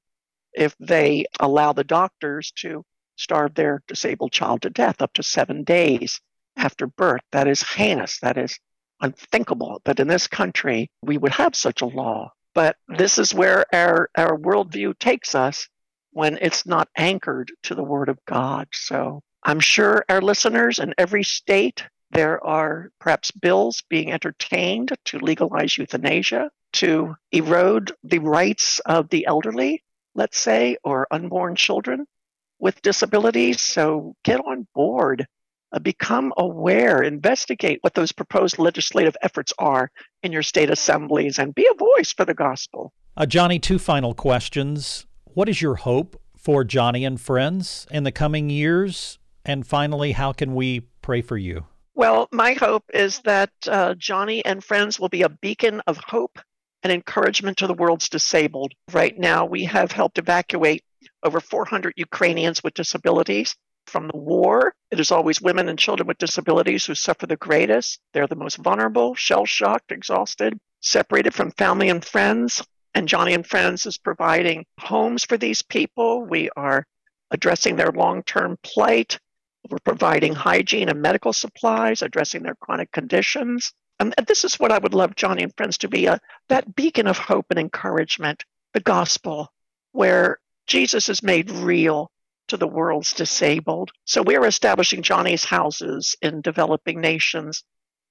if 0.53 0.75
they 0.79 1.25
allow 1.39 1.73
the 1.73 1.83
doctors 1.83 2.51
to 2.57 2.83
starve 3.15 3.53
their 3.53 3.83
disabled 3.87 4.31
child 4.31 4.63
to 4.63 4.69
death 4.69 5.01
up 5.01 5.13
to 5.13 5.23
seven 5.23 5.63
days 5.63 6.19
after 6.57 6.87
birth. 6.87 7.21
That 7.31 7.47
is 7.47 7.61
heinous. 7.61 8.19
That 8.19 8.37
is 8.37 8.59
unthinkable 8.99 9.81
that 9.85 9.99
in 9.99 10.07
this 10.07 10.27
country 10.27 10.89
we 11.01 11.17
would 11.17 11.31
have 11.31 11.55
such 11.55 11.81
a 11.81 11.85
law. 11.87 12.31
But 12.53 12.75
this 12.87 13.17
is 13.17 13.33
where 13.33 13.65
our, 13.73 14.09
our 14.17 14.37
worldview 14.37 14.99
takes 14.99 15.35
us 15.35 15.67
when 16.11 16.37
it's 16.41 16.65
not 16.65 16.89
anchored 16.97 17.51
to 17.63 17.75
the 17.75 17.83
Word 17.83 18.09
of 18.09 18.19
God. 18.25 18.67
So 18.73 19.21
I'm 19.43 19.59
sure 19.59 20.03
our 20.09 20.21
listeners 20.21 20.79
in 20.79 20.93
every 20.97 21.23
state, 21.23 21.83
there 22.11 22.43
are 22.45 22.91
perhaps 22.99 23.31
bills 23.31 23.83
being 23.89 24.11
entertained 24.11 24.91
to 25.05 25.19
legalize 25.19 25.77
euthanasia, 25.77 26.51
to 26.73 27.15
erode 27.31 27.93
the 28.03 28.19
rights 28.19 28.79
of 28.85 29.09
the 29.09 29.25
elderly, 29.25 29.83
let's 30.15 30.37
say, 30.37 30.77
or 30.83 31.07
unborn 31.11 31.55
children 31.55 32.05
with 32.59 32.81
disabilities. 32.81 33.61
So 33.61 34.15
get 34.23 34.39
on 34.39 34.67
board 34.75 35.25
uh, 35.73 35.79
become 35.79 36.33
aware, 36.37 37.01
investigate 37.01 37.79
what 37.81 37.93
those 37.93 38.11
proposed 38.11 38.59
legislative 38.59 39.15
efforts 39.21 39.53
are 39.57 39.89
in 40.21 40.31
your 40.31 40.43
state 40.43 40.69
assemblies, 40.69 41.39
and 41.39 41.55
be 41.55 41.67
a 41.71 41.77
voice 41.77 42.11
for 42.11 42.25
the 42.25 42.33
gospel. 42.33 42.91
Uh, 43.15 43.25
Joni, 43.25 43.61
two 43.61 43.79
final 43.79 44.13
questions. 44.13 45.05
What 45.25 45.47
is 45.47 45.61
your 45.61 45.75
hope 45.75 46.21
for 46.35 46.63
Joni 46.65 47.07
and 47.07 47.19
friends 47.19 47.87
in 47.89 48.03
the 48.03 48.11
coming 48.11 48.49
years? 48.49 49.17
And 49.45 49.65
finally, 49.65 50.11
how 50.11 50.33
can 50.33 50.53
we 50.55 50.81
pray 51.01 51.21
for 51.21 51.37
you? 51.37 51.65
Well, 51.93 52.29
my 52.31 52.53
hope 52.53 52.85
is 52.93 53.19
that 53.25 53.51
uh, 53.67 53.95
Joni 53.95 54.41
and 54.45 54.63
friends 54.63 54.99
will 54.99 55.09
be 55.09 55.23
a 55.23 55.29
beacon 55.29 55.81
of 55.87 55.97
hope 55.97 56.39
and 56.83 56.91
encouragement 56.91 57.57
to 57.57 57.67
the 57.67 57.73
world's 57.73 58.09
disabled. 58.09 58.73
Right 58.91 59.17
now, 59.17 59.45
we 59.45 59.65
have 59.65 59.91
helped 59.91 60.17
evacuate 60.17 60.83
over 61.23 61.39
400 61.39 61.93
Ukrainians 61.97 62.63
with 62.63 62.73
disabilities 62.73 63.55
from 63.87 64.07
the 64.07 64.17
war. 64.17 64.73
It 64.89 64.99
is 64.99 65.11
always 65.11 65.41
women 65.41 65.67
and 65.67 65.77
children 65.77 66.07
with 66.07 66.17
disabilities 66.17 66.85
who 66.85 66.95
suffer 66.95 67.27
the 67.27 67.35
greatest. 67.35 67.99
They're 68.13 68.27
the 68.27 68.35
most 68.35 68.57
vulnerable, 68.57 69.15
shell 69.15 69.45
shocked, 69.45 69.91
exhausted, 69.91 70.57
separated 70.81 71.33
from 71.33 71.51
family 71.51 71.89
and 71.89 72.03
friends. 72.03 72.63
And 72.93 73.07
Joni 73.07 73.33
and 73.33 73.45
Friends 73.45 73.85
is 73.85 73.97
providing 73.97 74.65
homes 74.79 75.23
for 75.23 75.37
these 75.37 75.61
people. 75.61 76.25
We 76.25 76.49
are 76.55 76.85
addressing 77.31 77.75
their 77.75 77.91
long 77.91 78.23
term 78.23 78.57
plight. 78.63 79.19
We're 79.69 79.79
providing 79.83 80.33
hygiene 80.33 80.89
and 80.89 81.01
medical 81.01 81.33
supplies, 81.33 82.01
addressing 82.01 82.43
their 82.43 82.55
chronic 82.55 82.91
conditions. 82.91 83.73
And 83.99 84.13
this 84.27 84.43
is 84.43 84.55
what 84.55 84.71
I 84.71 84.79
would 84.79 84.93
love 84.93 85.15
Joni 85.15 85.43
and 85.43 85.55
Friends 85.55 85.77
to 85.79 85.87
be 85.87 86.07
a, 86.07 86.19
that 86.49 86.75
beacon 86.75 87.07
of 87.07 87.17
hope 87.17 87.47
and 87.51 87.59
encouragement, 87.59 88.43
the 88.73 88.79
gospel, 88.79 89.51
where 89.91 90.39
Jesus 90.65 91.09
is 91.09 91.21
made 91.21 91.51
real 91.51 92.11
to 92.47 92.57
the 92.57 92.67
world's 92.67 93.13
disabled. 93.13 93.91
So 94.05 94.23
we're 94.23 94.45
establishing 94.45 95.03
Joni's 95.03 95.45
houses 95.45 96.17
in 96.21 96.41
developing 96.41 96.99
nations 96.99 97.63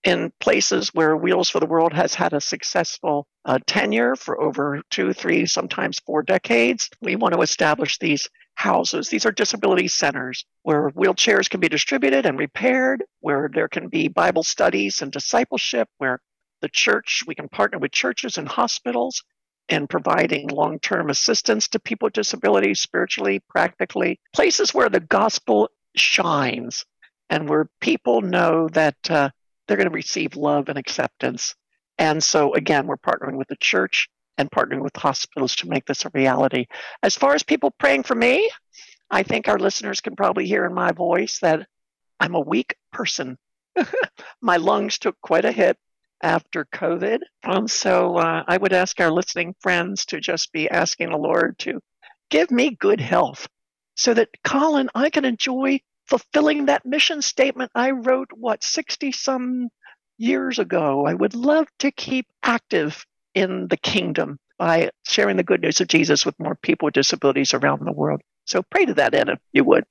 in 0.04 0.32
places 0.40 0.88
where 0.94 1.16
Wheels 1.16 1.50
for 1.50 1.60
the 1.60 1.66
World 1.66 1.92
has 1.92 2.14
had 2.14 2.32
a 2.32 2.40
successful 2.40 3.26
uh, 3.44 3.58
tenure 3.66 4.16
for 4.16 4.40
over 4.40 4.80
two, 4.90 5.12
three, 5.12 5.44
sometimes 5.46 5.98
four 6.00 6.22
decades. 6.22 6.88
We 7.02 7.16
want 7.16 7.34
to 7.34 7.42
establish 7.42 7.98
these 7.98 8.28
houses. 8.60 9.08
These 9.08 9.24
are 9.24 9.32
disability 9.32 9.88
centers 9.88 10.44
where 10.64 10.90
wheelchairs 10.90 11.48
can 11.48 11.60
be 11.60 11.68
distributed 11.68 12.26
and 12.26 12.38
repaired, 12.38 13.02
where 13.20 13.50
there 13.52 13.68
can 13.68 13.88
be 13.88 14.08
Bible 14.08 14.42
studies 14.42 15.00
and 15.00 15.10
discipleship, 15.10 15.88
where 15.96 16.20
the 16.60 16.68
church, 16.68 17.22
we 17.26 17.34
can 17.34 17.48
partner 17.48 17.78
with 17.78 17.90
churches 17.90 18.36
and 18.36 18.46
hospitals 18.46 19.22
in 19.70 19.86
providing 19.86 20.48
long 20.48 20.78
term 20.78 21.08
assistance 21.08 21.68
to 21.68 21.80
people 21.80 22.06
with 22.06 22.12
disabilities, 22.12 22.80
spiritually, 22.80 23.40
practically, 23.48 24.20
places 24.34 24.74
where 24.74 24.90
the 24.90 25.00
gospel 25.00 25.70
shines 25.96 26.84
and 27.30 27.48
where 27.48 27.70
people 27.80 28.20
know 28.20 28.68
that 28.68 28.98
uh, 29.08 29.30
they're 29.66 29.78
going 29.78 29.88
to 29.88 29.94
receive 29.94 30.36
love 30.36 30.68
and 30.68 30.76
acceptance. 30.76 31.54
And 31.96 32.22
so, 32.22 32.52
again, 32.52 32.86
we're 32.86 32.98
partnering 32.98 33.36
with 33.38 33.48
the 33.48 33.56
church 33.56 34.10
and 34.40 34.50
partnering 34.50 34.83
with 34.83 34.96
hospitals 34.96 35.55
to 35.57 35.68
make 35.68 35.85
this 35.85 36.05
a 36.05 36.11
reality. 36.14 36.66
As 37.03 37.14
far 37.14 37.35
as 37.35 37.42
people 37.42 37.70
praying 37.79 38.05
for 38.05 38.14
me, 38.14 38.50
I 39.11 39.22
think 39.22 39.48
our 39.48 39.59
listeners 39.59 40.00
can 40.00 40.16
probably 40.16 40.46
hear 40.46 40.64
in 40.64 40.72
my 40.72 40.92
voice 40.92 41.38
that 41.40 41.66
I'm 42.18 42.35
a 42.35 42.40
weak 42.40 42.74
person. 42.92 43.37
my 44.40 44.57
lungs 44.57 44.98
took 44.98 45.20
quite 45.20 45.44
a 45.44 45.53
hit 45.53 45.76
after 46.22 46.64
COVID. 46.74 47.18
Um, 47.44 47.68
so 47.68 48.16
uh, 48.16 48.44
I 48.46 48.57
would 48.57 48.72
ask 48.72 48.98
our 49.00 49.11
listening 49.11 49.55
friends 49.61 50.07
to 50.07 50.20
just 50.20 50.53
be 50.53 50.70
asking 50.70 51.11
the 51.11 51.16
Lord 51.16 51.59
to 51.61 51.81
give 52.31 52.50
me 52.50 52.70
good 52.70 53.00
health 53.00 53.46
so 53.94 54.14
that, 54.14 54.31
Colin, 54.42 54.88
I 54.94 55.11
can 55.11 55.26
enjoy 55.26 55.81
fulfilling 56.09 56.66
that 56.66 56.87
mission 56.87 57.20
statement 57.20 57.72
I 57.74 57.90
wrote, 57.90 58.31
what, 58.35 58.64
60 58.64 59.12
some 59.12 59.68
years 60.16 60.59
ago. 60.59 61.07
I 61.07 61.14
would 61.14 61.35
love 61.35 61.66
to 61.81 61.90
keep 61.90 62.26
active 62.42 63.05
in 63.34 63.68
the 63.68 63.76
kingdom 63.76 64.38
by 64.58 64.90
sharing 65.06 65.36
the 65.36 65.42
good 65.42 65.62
news 65.62 65.80
of 65.80 65.88
Jesus 65.88 66.26
with 66.26 66.38
more 66.38 66.54
people 66.54 66.86
with 66.86 66.94
disabilities 66.94 67.54
around 67.54 67.84
the 67.84 67.92
world. 67.92 68.20
So 68.44 68.62
pray 68.62 68.84
to 68.86 68.94
that 68.94 69.14
end 69.14 69.30
if 69.30 69.38
you 69.52 69.64
would. 69.64 69.84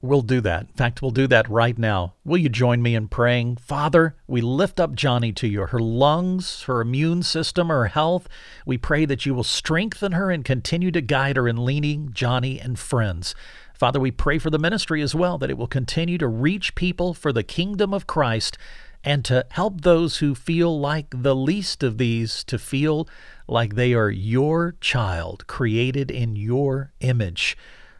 We'll 0.00 0.22
do 0.22 0.40
that. 0.42 0.62
In 0.62 0.74
fact, 0.74 1.02
we'll 1.02 1.10
do 1.10 1.26
that 1.26 1.50
right 1.50 1.76
now. 1.76 2.14
Will 2.24 2.38
you 2.38 2.48
join 2.48 2.82
me 2.82 2.94
in 2.94 3.08
praying? 3.08 3.56
Father, 3.56 4.14
we 4.28 4.40
lift 4.40 4.78
up 4.78 4.94
Joni 4.94 5.34
to 5.34 5.48
you, 5.48 5.66
her 5.66 5.80
lungs, 5.80 6.62
her 6.62 6.80
immune 6.80 7.24
system, 7.24 7.66
her 7.66 7.86
health. 7.86 8.28
We 8.64 8.78
pray 8.78 9.06
that 9.06 9.26
you 9.26 9.34
will 9.34 9.42
strengthen 9.42 10.12
her 10.12 10.30
and 10.30 10.44
continue 10.44 10.92
to 10.92 11.00
guide 11.00 11.36
her 11.36 11.48
in 11.48 11.64
leading 11.64 12.10
Joni 12.10 12.64
and 12.64 12.78
friends. 12.78 13.34
Father, 13.74 13.98
we 13.98 14.12
pray 14.12 14.38
for 14.38 14.50
the 14.50 14.58
ministry 14.58 15.02
as 15.02 15.16
well, 15.16 15.36
that 15.38 15.50
it 15.50 15.58
will 15.58 15.66
continue 15.66 16.18
to 16.18 16.28
reach 16.28 16.76
people 16.76 17.12
for 17.12 17.32
the 17.32 17.42
kingdom 17.42 17.92
of 17.92 18.06
Christ 18.06 18.56
and 19.04 19.24
to 19.24 19.46
help 19.50 19.80
those 19.80 20.18
who 20.18 20.34
feel 20.34 20.78
like 20.78 21.06
the 21.10 21.36
least 21.36 21.82
of 21.82 21.98
these 21.98 22.44
to 22.44 22.58
feel 22.58 23.08
like 23.46 23.74
they 23.74 23.94
are 23.94 24.10
your 24.10 24.74
child, 24.80 25.46
created 25.46 26.10
in 26.10 26.36
your 26.36 26.92
image. 27.00 27.56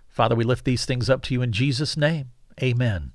Father, 0.09 0.35
we 0.35 0.45
lift 0.45 0.65
these 0.65 0.85
things 0.85 1.09
up 1.09 1.23
to 1.23 1.35
you 1.35 1.43
in 1.43 1.53
Jesus' 1.53 1.97
name. 1.97 2.31
Amen. 2.63 3.13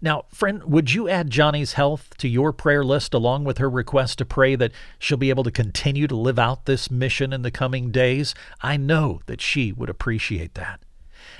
Now, 0.00 0.24
friend, 0.28 0.62
would 0.64 0.92
you 0.92 1.08
add 1.08 1.30
Joni's 1.30 1.72
health 1.72 2.10
to 2.18 2.28
your 2.28 2.52
prayer 2.52 2.84
list 2.84 3.14
along 3.14 3.44
with 3.44 3.56
her 3.58 3.70
request 3.70 4.18
to 4.18 4.26
pray 4.26 4.54
that 4.54 4.72
she'll 4.98 5.16
be 5.16 5.30
able 5.30 5.44
to 5.44 5.50
continue 5.50 6.06
to 6.06 6.14
live 6.14 6.38
out 6.38 6.66
this 6.66 6.90
mission 6.90 7.32
in 7.32 7.40
the 7.40 7.50
coming 7.50 7.90
days? 7.90 8.34
I 8.60 8.76
know 8.76 9.20
that 9.24 9.40
she 9.40 9.72
would 9.72 9.88
appreciate 9.88 10.54
that. 10.54 10.80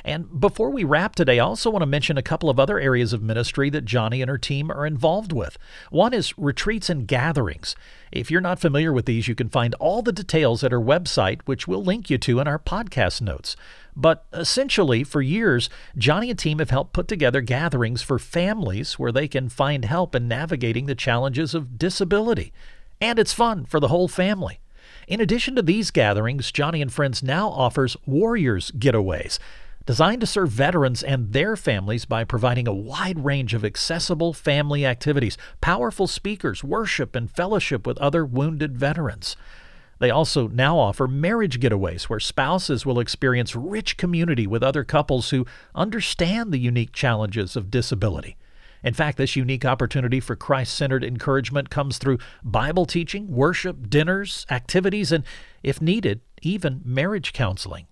And 0.07 0.41
before 0.41 0.71
we 0.71 0.85
wrap 0.85 1.17
today, 1.17 1.41
I 1.41 1.45
also 1.45 1.69
want 1.69 1.83
to 1.83 1.87
mention 1.87 2.17
a 2.17 2.23
couple 2.23 2.49
of 2.49 2.61
other 2.61 2.79
areas 2.79 3.13
of 3.13 3.25
ministry 3.25 3.71
that 3.71 3.85
Joni 3.85 4.23
and 4.23 4.31
her 4.31 4.39
team 4.39 4.71
are 4.71 4.87
involved 4.87 5.33
with. 5.33 5.59
One 5.91 6.15
is 6.15 6.33
retreats 6.39 6.89
and 6.89 7.09
gatherings. 7.09 7.75
If 8.13 8.31
you're 8.31 8.41
not 8.41 8.61
familiar 8.61 8.93
with 8.93 9.07
these, 9.07 9.27
you 9.27 9.35
can 9.35 9.49
find 9.49 9.75
all 9.75 10.03
the 10.03 10.13
details 10.13 10.63
at 10.63 10.71
her 10.71 10.81
website, 10.81 11.41
which 11.45 11.67
we'll 11.67 11.83
link 11.83 12.09
you 12.09 12.19
to 12.19 12.39
in 12.39 12.47
our 12.47 12.61
podcast 12.61 13.21
notes. 13.21 13.57
But 13.97 14.27
essentially, 14.33 15.03
for 15.03 15.23
years, 15.23 15.69
Joni 15.99 16.31
and 16.31 16.39
team 16.39 16.61
have 16.61 16.71
helped 16.71 16.93
put 16.93 17.09
together 17.09 17.41
gatherings 17.41 18.03
for 18.03 18.21
families 18.21 19.01
where 19.01 19.11
they 19.11 19.27
can 19.27 19.49
find 19.49 19.85
help 19.85 20.15
in 20.15 20.29
navigating 20.29 20.87
the 20.87 20.95
challenges 20.95 21.53
of 21.53 21.79
disability. 21.79 22.53
And 23.01 23.19
it's 23.19 23.33
fun 23.33 23.65
for 23.65 23.81
the 23.81 23.89
whole 23.89 24.07
family. 24.07 24.61
In 25.09 25.21
addition 25.21 25.57
to 25.57 25.63
these 25.63 25.91
gatherings, 25.91 26.53
Joni 26.53 26.81
and 26.81 26.93
Friends 26.93 27.25
now 27.25 27.49
offers 27.49 27.97
Warriors 28.07 28.71
Getaways 28.71 29.41
designed 29.87 30.21
to 30.21 30.27
serve 30.27 30.51
veterans 30.51 31.03
and 31.03 31.33
their 31.33 31.57
families 31.57 32.05
by 32.05 32.25
providing 32.25 32.67
a 32.69 32.75
wide 32.75 33.25
range 33.25 33.55
of 33.55 33.65
accessible 33.65 34.33
family 34.33 34.85
activities, 34.85 35.39
powerful 35.61 36.07
speakers, 36.07 36.63
worship, 36.63 37.15
and 37.15 37.31
fellowship 37.31 37.87
with 37.87 37.97
other 37.99 38.25
wounded 38.27 38.77
veterans. 38.77 39.37
They 39.99 40.11
also 40.11 40.49
now 40.49 40.79
offer 40.79 41.09
marriage 41.09 41.59
getaways 41.59 42.05
where 42.05 42.21
spouses 42.21 42.85
will 42.85 43.01
experience 43.01 43.57
rich 43.57 43.97
community 43.97 44.47
with 44.47 44.63
other 44.63 44.85
couples 44.85 45.31
who 45.31 45.47
understand 45.75 46.53
the 46.53 46.59
unique 46.59 46.93
challenges 46.93 47.57
of 47.57 47.71
disability. 47.71 48.37
In 48.83 48.93
fact, 48.93 49.17
this 49.17 49.37
unique 49.37 49.65
opportunity 49.65 50.21
for 50.21 50.37
Christ 50.37 50.75
centered 50.75 51.03
encouragement 51.03 51.71
comes 51.71 51.97
through 51.99 52.19
Bible 52.45 52.85
teaching, 52.85 53.33
worship, 53.33 53.89
dinners, 53.89 54.47
activities, 54.51 55.13
and, 55.13 55.25
if 55.63 55.81
needed, 55.81 56.21
even 56.43 56.83
marriage 56.85 57.33
counseling. 57.33 57.87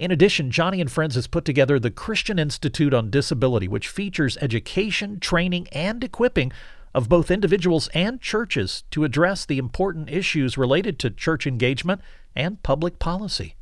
In 0.00 0.10
addition, 0.10 0.50
Joni 0.50 0.80
and 0.80 0.90
Friends 0.90 1.14
has 1.14 1.26
put 1.26 1.44
together 1.44 1.78
the 1.78 1.90
Christian 1.90 2.38
Institute 2.38 2.94
on 2.94 3.10
Disability, 3.10 3.68
which 3.68 3.86
features 3.86 4.38
education, 4.38 5.20
training, 5.20 5.68
and 5.72 6.02
equipping 6.02 6.52
of 6.94 7.10
both 7.10 7.30
individuals 7.30 7.88
and 7.88 8.18
churches 8.18 8.84
to 8.92 9.04
address 9.04 9.44
the 9.44 9.58
important 9.58 10.08
issues 10.08 10.56
related 10.56 10.98
to 11.00 11.10
church 11.10 11.46
engagement 11.46 12.00
and 12.34 12.62
public 12.62 12.98
policy. 12.98 13.56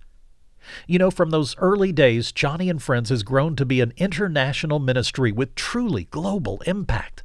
You 0.86 1.00
know, 1.00 1.10
from 1.10 1.30
those 1.30 1.56
early 1.58 1.90
days, 1.90 2.30
Joni 2.30 2.70
and 2.70 2.80
Friends 2.80 3.10
has 3.10 3.24
grown 3.24 3.56
to 3.56 3.66
be 3.66 3.80
an 3.80 3.92
international 3.96 4.78
ministry 4.78 5.32
with 5.32 5.56
truly 5.56 6.04
global 6.04 6.62
impact. 6.66 7.24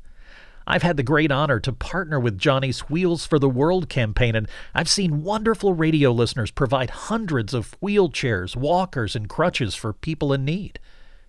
I've 0.65 0.83
had 0.83 0.97
the 0.97 1.03
great 1.03 1.31
honor 1.31 1.59
to 1.59 1.73
partner 1.73 2.19
with 2.19 2.37
Joni's 2.37 2.81
Wheels 2.81 3.25
for 3.25 3.37
the 3.37 3.49
World 3.49 3.89
campaign, 3.89 4.35
and 4.35 4.47
I've 4.73 4.89
seen 4.89 5.23
wonderful 5.23 5.73
radio 5.73 6.11
listeners 6.11 6.51
provide 6.51 6.89
hundreds 6.89 7.53
of 7.53 7.79
wheelchairs, 7.81 8.55
walkers, 8.55 9.15
and 9.15 9.27
crutches 9.27 9.75
for 9.75 9.93
people 9.93 10.31
in 10.31 10.45
need. 10.45 10.79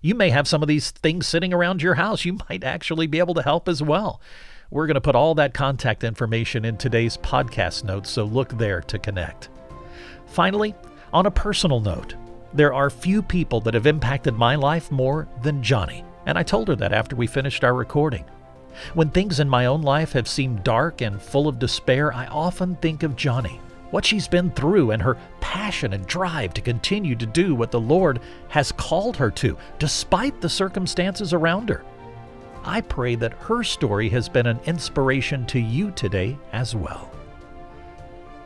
You 0.01 0.15
may 0.15 0.31
have 0.31 0.47
some 0.47 0.63
of 0.63 0.69
these 0.69 0.91
things 0.91 1.27
sitting 1.27 1.53
around 1.53 1.83
your 1.83 1.95
house. 1.95 2.25
You 2.25 2.39
might 2.49 2.63
actually 2.63 3.07
be 3.07 3.19
able 3.19 3.35
to 3.35 3.43
help 3.43 3.69
as 3.69 3.83
well. 3.83 4.21
We're 4.71 4.87
going 4.87 4.95
to 4.95 5.01
put 5.01 5.15
all 5.17 5.35
that 5.37 5.55
contact 5.55 6.05
information 6.05 6.65
in 6.65 6.77
today's 6.77 7.17
podcast 7.17 7.85
notes, 7.85 8.11
so 8.11 8.25
look 8.25 8.51
there 8.59 8.81
to 8.83 8.99
connect. 8.99 9.49
Finally, 10.27 10.75
on 11.13 11.27
a 11.27 11.31
personal 11.31 11.81
note, 11.81 12.15
there 12.53 12.75
are 12.75 12.91
few 12.91 13.23
people 13.23 13.61
that 13.63 13.75
have 13.75 13.87
impacted 13.87 14.35
my 14.35 14.55
life 14.55 14.91
more 14.91 15.29
than 15.43 15.63
Joni, 15.63 16.05
and 16.27 16.39
I 16.39 16.43
told 16.43 16.69
her 16.69 16.77
that 16.77 16.93
after 16.93 17.17
we 17.17 17.27
finished 17.27 17.65
our 17.65 17.75
recording. 17.75 18.25
When 18.95 19.11
things 19.11 19.41
in 19.41 19.49
my 19.49 19.67
own 19.67 19.83
life 19.83 20.13
have 20.13 20.29
seemed 20.29 20.65
dark 20.65 21.01
and 21.01 21.21
full 21.21 21.49
of 21.49 21.59
despair, 21.59 22.13
I 22.13 22.27
often 22.27 22.77
think 22.77 23.03
of 23.03 23.17
Joni, 23.17 23.59
what 23.91 24.05
she's 24.05 24.29
been 24.29 24.51
through, 24.51 24.91
and 24.91 25.03
her 25.03 25.17
passion 25.41 25.93
and 25.93 26.07
drive 26.07 26.55
to 26.55 26.61
continue 26.61 27.15
to 27.17 27.27
do 27.27 27.55
what 27.55 27.71
the 27.71 27.81
Lord 27.81 28.21
has 28.49 28.73
called 28.73 29.17
her 29.17 29.31
to, 29.33 29.57
despite 29.79 30.41
the 30.41 30.49
circumstances 30.49 31.33
around 31.33 31.69
her. 31.69 31.85
I 32.65 32.81
pray 32.81 33.15
that 33.17 33.35
her 33.35 33.63
story 33.63 34.09
has 34.09 34.29
been 34.29 34.47
an 34.47 34.59
inspiration 34.65 35.47
to 35.47 35.61
you 35.61 35.91
today 35.91 36.39
as 36.53 36.75
well. 36.75 37.11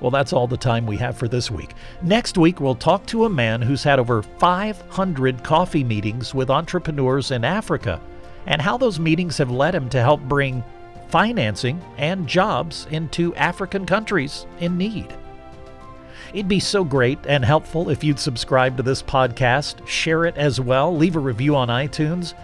Well, 0.01 0.11
that's 0.11 0.33
all 0.33 0.47
the 0.47 0.57
time 0.57 0.87
we 0.87 0.97
have 0.99 1.17
for 1.17 1.29
this 1.29 1.51
week. 1.51 1.75
Next 2.03 2.38
week, 2.38 2.61
we'll 2.61 2.75
talk 2.75 3.05
to 3.07 3.25
a 3.25 3.31
man 3.31 3.61
who's 3.61 3.83
had 3.83 3.99
over 3.99 4.23
500 4.23 5.43
coffee 5.43 5.83
meetings 5.83 6.35
with 6.35 6.51
entrepreneurs 6.51 7.31
in 7.31 7.45
Africa 7.45 8.01
and 8.48 8.61
how 8.61 8.76
those 8.76 8.98
meetings 8.98 9.38
have 9.38 9.50
led 9.50 9.74
him 9.74 9.88
to 9.90 10.00
help 10.00 10.20
bring 10.22 10.64
financing 11.08 11.80
and 11.96 12.26
jobs 12.26 12.87
into 12.90 13.34
African 13.37 13.87
countries 13.87 14.46
in 14.58 14.76
need. 14.76 15.14
It'd 16.32 16.48
be 16.48 16.61
so 16.61 16.82
great 16.82 17.18
and 17.26 17.44
helpful 17.44 17.90
if 17.90 18.02
you'd 18.02 18.18
subscribe 18.18 18.76
to 18.76 18.82
this 18.82 19.02
podcast, 19.02 19.87
share 19.87 20.24
it 20.24 20.37
as 20.37 20.61
well, 20.61 20.94
leave 20.94 21.16
a 21.16 21.20
review 21.20 21.56
on 21.56 21.68
iTunes. 21.68 22.34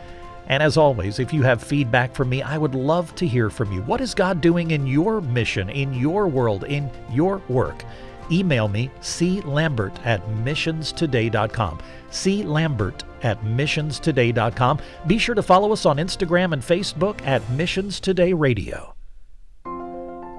And 0.46 0.62
as 0.62 0.76
always, 0.76 1.18
if 1.18 1.32
you 1.32 1.42
have 1.42 1.62
feedback 1.62 2.14
from 2.14 2.28
me, 2.28 2.42
I 2.42 2.58
would 2.58 2.74
love 2.74 3.14
to 3.16 3.26
hear 3.26 3.48
from 3.48 3.72
you. 3.72 3.80
What 3.82 4.02
is 4.02 4.14
God 4.14 4.42
doing 4.42 4.72
in 4.72 4.86
your 4.86 5.22
mission, 5.22 5.70
in 5.70 5.94
your 5.94 6.28
world, 6.28 6.64
in 6.64 6.90
your 7.10 7.42
work? 7.48 7.82
Email 8.30 8.68
me, 8.68 8.90
clambert 9.00 9.94
at 10.04 10.26
missionstoday.com. 10.44 11.78
clambert 12.10 13.02
at 13.22 13.42
missionstoday.com. 13.42 14.78
Be 15.06 15.18
sure 15.18 15.34
to 15.34 15.42
follow 15.42 15.72
us 15.72 15.86
on 15.86 15.96
Instagram 15.96 16.52
and 16.52 16.62
Facebook 16.62 17.24
at 17.26 17.48
Missions 17.50 18.00
Today 18.00 18.32
Radio. 18.32 18.94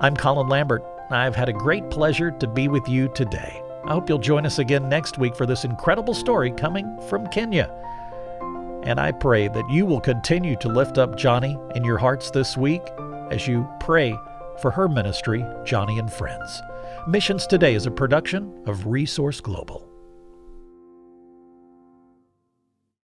I'm 0.02 0.15
Colin 0.15 0.48
Lambert. 0.48 0.84
I've 1.10 1.36
had 1.36 1.50
a 1.50 1.54
great 1.54 1.89
pleasure 1.89 2.32
to 2.32 2.48
be 2.48 2.67
with 2.67 2.88
you 2.88 3.12
today. 3.15 3.62
I 3.86 3.93
hope 3.93 4.10
you'll 4.10 4.17
join 4.17 4.45
us 4.45 4.60
again 4.60 4.89
next 4.89 5.19
week 5.19 5.36
for 5.36 5.45
this 5.45 5.63
incredible 5.63 6.13
story 6.13 6.52
coming 6.52 7.00
from 7.08 7.28
Kenya. 7.28 7.71
And 8.84 9.00
I 9.00 9.12
pray 9.12 9.48
that 9.48 9.69
you 9.69 9.86
will 9.86 10.02
continue 10.02 10.56
to 10.58 10.67
lift 10.67 10.98
up 10.98 11.15
Joni 11.15 11.76
in 11.76 11.84
your 11.84 11.98
hearts 11.98 12.32
this 12.32 12.58
week 12.58 12.82
as 13.32 13.48
you 13.48 13.67
pray 13.80 14.15
for 14.62 14.71
her 14.71 14.88
ministry, 14.88 15.39
Joni 15.63 16.00
and 16.00 16.12
Friends. 16.12 16.62
Missions 17.08 17.46
Today 17.46 17.76
is 17.76 17.86
a 17.86 17.92
production 17.92 18.64
of 18.66 18.88
Resource 18.88 19.40
Global. 19.40 19.85